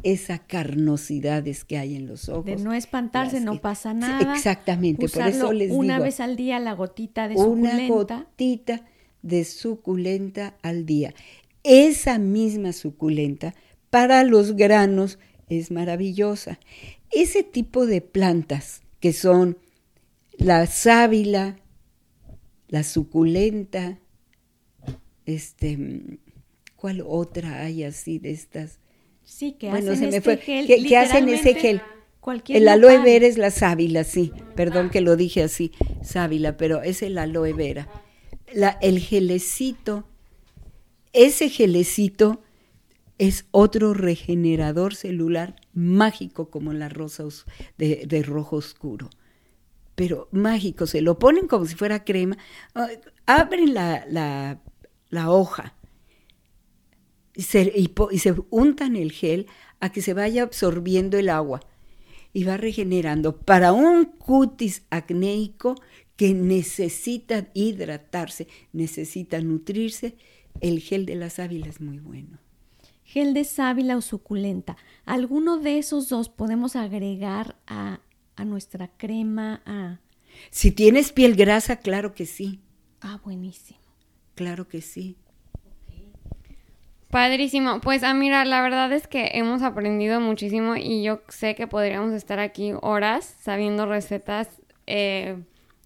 esa 0.03 0.39
carnosidades 0.39 1.64
que 1.64 1.78
hay 1.78 1.95
en 1.95 2.08
los 2.08 2.30
ojos. 2.30 2.45
De 2.45 2.58
no 2.58 2.74
espantarse, 2.74 3.39
no 3.39 3.62
pasa 3.62 3.93
nada. 3.93 4.36
Exactamente, 4.36 5.08
por 5.08 5.28
eso 5.28 5.53
les 5.53 5.70
digo. 5.70 5.80
Una 5.80 5.99
vez 5.99 6.20
al 6.20 6.36
día 6.36 6.60
la 6.60 6.74
gotita 6.74 7.28
de 7.28 7.36
suculenta. 7.36 7.76
Una 7.76 7.88
gotita 7.88 8.86
de 9.26 9.44
suculenta 9.44 10.56
al 10.62 10.86
día. 10.86 11.14
Esa 11.64 12.20
misma 12.20 12.74
suculenta 12.74 13.56
para 13.90 14.24
los 14.24 14.56
granos 14.56 15.18
es 15.50 15.72
maravillosa. 15.72 16.60
Ese 17.12 17.44
tipo 17.44 17.88
de 17.88 18.02
plantas 18.02 18.84
que 19.00 19.14
son 19.14 19.58
la 20.38 20.68
sábila, 20.68 21.58
la 22.68 22.84
suculenta, 22.84 23.98
este, 25.26 26.20
¿cuál 26.76 27.04
otra 27.06 27.62
hay 27.62 27.84
así 27.84 28.20
de 28.20 28.32
estas? 28.32 28.80
Sí, 29.24 29.54
que 29.54 29.70
hacen 29.70 29.96
se 29.96 30.02
me 30.02 30.18
este 30.18 30.22
fue. 30.22 30.38
Gel, 30.38 30.86
¿Qué, 30.88 30.98
hacen 30.98 31.30
ese 31.30 31.56
gel? 31.56 31.82
el 32.50 32.68
aloe 32.68 33.00
vera 33.00 33.26
es 33.26 33.38
la 33.40 33.50
sábila, 33.50 34.04
sí. 34.04 34.32
Perdón 34.56 34.92
que 34.92 35.02
lo 35.02 35.16
dije 35.16 35.42
así, 35.44 35.72
sábila, 36.04 36.58
pero 36.58 36.84
es 36.84 37.02
el 37.02 37.18
aloe 37.18 37.54
vera. 37.54 37.88
El 38.56 38.99
gelecito, 38.99 40.06
ese 41.12 41.49
gelecito 41.49 42.41
es 43.18 43.45
otro 43.51 43.93
regenerador 43.93 44.95
celular 44.95 45.58
mágico 45.74 46.49
como 46.49 46.72
la 46.72 46.88
rosa 46.88 47.26
de, 47.78 48.24
rojo 48.26 48.56
oscuro. 48.56 49.10
Pero 49.95 50.30
mágico, 50.32 50.88
se 50.88 51.01
lo 51.01 51.20
ponen 51.20 51.47
como 51.47 51.66
si 51.66 51.76
fuera 51.76 52.06
crema, 52.06 52.38
ah, 52.76 52.88
abren 53.26 53.74
la, 53.74 54.62
hoja 55.28 55.76
y 57.36 57.41
se, 57.43 57.74
y, 57.76 58.20
se 58.20 58.36
untan 58.49 58.95
el 58.95 59.12
gel 59.12 59.47
a 59.82 59.91
que 59.91 60.01
se 60.01 60.14
vaya 60.14 60.43
absorbiendo 60.43 61.18
el 61.18 61.28
agua 61.28 61.60
y 62.32 62.45
va 62.45 62.56
regenerando. 62.56 63.38
Para 63.38 63.74
un 63.74 64.06
cutis 64.06 64.84
acnéico 64.89 65.76
que 66.16 66.34
necesita 66.34 67.47
hidratarse, 67.53 68.47
necesita 68.72 69.41
nutrirse, 69.41 70.16
el 70.61 70.80
gel 70.80 71.05
de 71.05 71.16
la 71.16 71.30
sábila 71.30 71.68
es 71.68 71.82
muy 71.82 71.99
bueno. 71.99 72.39
Gel 73.03 73.34
de 73.34 73.43
sábila 73.43 73.97
o 73.97 74.01
suculenta. 74.01 74.78
¿Alguno 75.05 75.57
de 75.57 75.78
esos 75.78 76.09
dos 76.09 76.30
podemos 76.30 76.76
agregar 76.76 77.55
a, 77.68 77.99
a 78.36 78.45
nuestra 78.45 78.88
crema? 78.88 79.61
A... 79.66 79.99
Si 80.49 80.72
tienes 80.72 81.11
piel 81.11 81.36
grasa, 81.36 81.78
claro 81.78 82.13
que 82.13 82.26
sí. 82.26 82.61
Ah, 83.01 83.20
buenísimo. 83.24 83.80
Claro 84.34 84.68
que 84.68 84.82
sí. 84.82 85.18
Padrísimo. 87.09 87.80
Pues, 87.80 88.03
ah, 88.03 88.13
mira, 88.13 88.43
la 88.43 88.61
verdad 88.61 88.91
es 88.91 89.07
que 89.07 89.32
hemos 89.34 89.61
aprendido 89.61 90.20
muchísimo 90.20 90.76
y 90.76 91.03
yo 91.03 91.22
sé 91.30 91.55
que 91.55 91.68
podríamos 91.68 92.13
estar 92.13 92.39
aquí 92.39 92.74
horas 92.82 93.36
sabiendo 93.41 93.86
recetas 93.86 94.49
eh, 94.88 95.38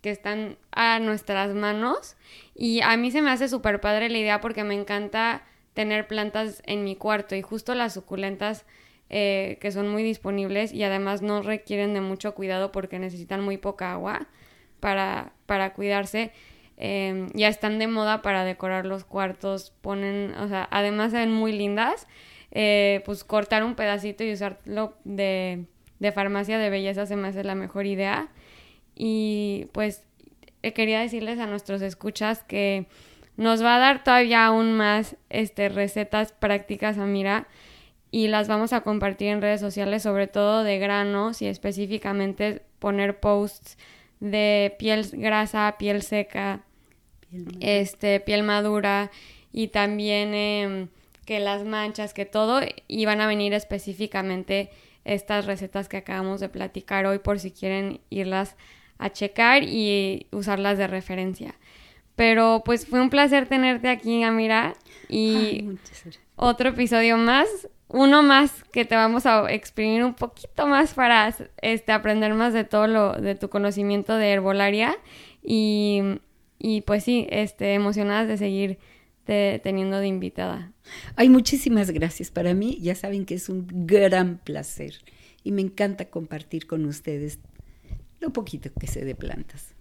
que 0.02 0.12
están 0.12 0.58
a 0.72 1.00
nuestras 1.00 1.54
manos. 1.54 2.16
Y 2.56 2.82
a 2.82 2.96
mí 2.98 3.12
se 3.12 3.22
me 3.22 3.32
hace 3.32 3.48
súper 3.48 3.82
padre 3.82 4.10
la 4.10 4.18
idea 4.18 4.42
porque 4.42 4.64
me 4.64 4.76
encanta 4.76 5.44
tener 5.74 6.08
plantas 6.08 6.62
en 6.66 6.84
mi 6.84 6.96
cuarto 6.96 7.36
y 7.36 7.42
justo 7.42 7.76
las 7.76 7.94
suculentas 7.94 8.66
eh, 9.10 9.58
que 9.62 9.72
son 9.72 9.90
muy 9.90 10.04
disponibles 10.04 10.74
y 10.74 10.84
además 10.84 11.22
no 11.22 11.42
requieren 11.42 11.94
de 11.94 12.02
mucho 12.02 12.36
cuidado 12.36 12.72
porque 12.72 13.00
necesitan 13.00 13.42
muy 13.42 13.58
poca 13.58 13.94
agua 13.94 14.28
para, 14.80 15.34
para 15.46 15.74
cuidarse 15.74 16.32
Em, 16.82 17.28
ya 17.34 17.50
están 17.50 17.78
de 17.78 17.88
moda 17.88 18.22
para 18.22 18.46
decorar 18.46 18.86
los 18.86 19.04
cuartos, 19.04 19.74
ponen, 19.82 20.34
o 20.36 20.48
sea, 20.48 20.66
además 20.72 21.12
se 21.12 21.18
ven 21.18 21.32
muy 21.32 21.52
lindas, 21.52 22.08
eh, 22.52 23.02
pues 23.06 23.26
cortar 23.26 23.66
un 23.66 23.76
pedacito 23.76 24.24
y 24.24 24.32
usarlo 24.32 24.94
de, 25.04 25.66
de 26.00 26.12
farmacia 26.14 26.58
de 26.58 26.70
belleza 26.70 27.06
se 27.06 27.18
me 27.18 27.28
hace 27.28 27.44
la 27.44 27.54
mejor 27.54 27.86
idea. 27.86 28.30
Y 29.00 29.68
pues 29.72 30.04
eh, 30.62 30.74
quería 30.74 31.00
decirles 31.00 31.40
a 31.40 31.48
nuestros 31.48 31.82
escuchas 31.82 32.44
que 32.44 32.86
nos 33.38 33.64
va 33.64 33.78
a 33.78 33.80
dar 33.80 34.04
todavía 34.04 34.46
aún 34.46 34.74
más 34.74 35.16
este, 35.30 35.70
recetas 35.70 36.34
prácticas 36.34 36.98
a 36.98 37.06
Mira 37.06 37.48
y 38.12 38.28
las 38.28 38.50
vamos 38.50 38.74
a 38.74 38.82
compartir 38.82 39.30
en 39.30 39.42
redes 39.42 39.62
sociales, 39.62 40.04
sobre 40.04 40.28
todo 40.28 40.64
de 40.64 40.80
granos 40.80 41.42
y 41.42 41.48
específicamente 41.48 42.62
poner 42.80 43.22
posts 43.22 43.78
de 44.20 44.76
piel 44.78 45.08
grasa, 45.14 45.76
piel 45.80 46.02
seca, 46.02 46.66
este, 47.62 48.20
piel 48.20 48.44
madura 48.44 49.12
y 49.54 49.70
también 49.70 50.34
em, 50.34 50.88
que 51.26 51.40
las 51.40 51.64
manchas, 51.64 52.14
que 52.14 52.26
todo, 52.26 52.60
iban 52.90 53.22
a 53.22 53.28
venir 53.28 53.54
específicamente 53.54 54.72
estas 55.06 55.46
recetas 55.46 55.88
que 55.88 55.96
acabamos 55.96 56.42
de 56.42 56.50
platicar 56.50 57.06
hoy 57.06 57.20
por 57.20 57.40
si 57.40 57.52
quieren 57.52 58.02
irlas 58.10 58.58
a 59.00 59.10
checar 59.10 59.64
y 59.64 60.28
usarlas 60.32 60.78
de 60.78 60.86
referencia. 60.88 61.56
Pero 62.16 62.62
pues 62.64 62.86
fue 62.86 63.02
un 63.02 63.10
placer 63.10 63.48
tenerte 63.48 63.90
aquí, 63.90 64.24
Amira, 64.24 64.76
y 65.08 65.70
otro 66.36 66.70
episodio 66.70 67.18
más, 67.18 67.48
uno 67.88 68.22
más 68.22 68.64
que 68.66 68.86
te 68.86 68.96
vamos 68.96 69.26
a 69.26 69.52
exprimir 69.52 70.04
un 70.04 70.14
poquito 70.14 70.68
más 70.68 70.94
para 70.94 71.34
este, 71.62 71.92
aprender 71.92 72.36
más 72.36 72.54
de 72.54 72.66
todo 72.66 72.86
lo 72.86 73.14
de 73.14 73.34
tu 73.34 73.50
conocimiento 73.50 74.16
de 74.16 74.32
herbolaria 74.32 74.96
y 75.42 76.20
y 76.60 76.82
pues 76.82 77.06
sí, 77.06 77.26
este, 77.30 77.74
emocionadas 77.74 78.28
de 78.28 78.38
seguir 78.38 78.78
teniendo 79.26 80.00
de 80.00 80.08
invitada. 80.08 80.72
Ay, 81.16 81.30
muchísimas 81.30 81.92
gracias. 81.92 82.32
Para 82.32 82.56
mí 82.56 82.80
ya 82.82 82.96
saben 82.96 83.26
que 83.26 83.36
es 83.36 83.48
un 83.48 83.68
gran 83.86 84.40
placer 84.40 84.96
y 85.44 85.52
me 85.52 85.62
encanta 85.62 86.06
compartir 86.06 86.66
con 86.66 86.86
ustedes 86.86 87.38
lo 88.20 88.32
poquito 88.32 88.70
que 88.74 88.88
sé 88.88 89.06
de 89.06 89.16
plantas. 89.16 89.76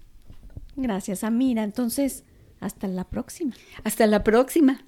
Gracias, 0.77 1.25
Amira. 1.25 1.65
Entonces, 1.65 2.25
hasta 2.61 2.87
la 2.89 3.05
próxima. 3.05 3.55
Hasta 3.85 4.07
la 4.07 4.25
próxima. 4.25 4.85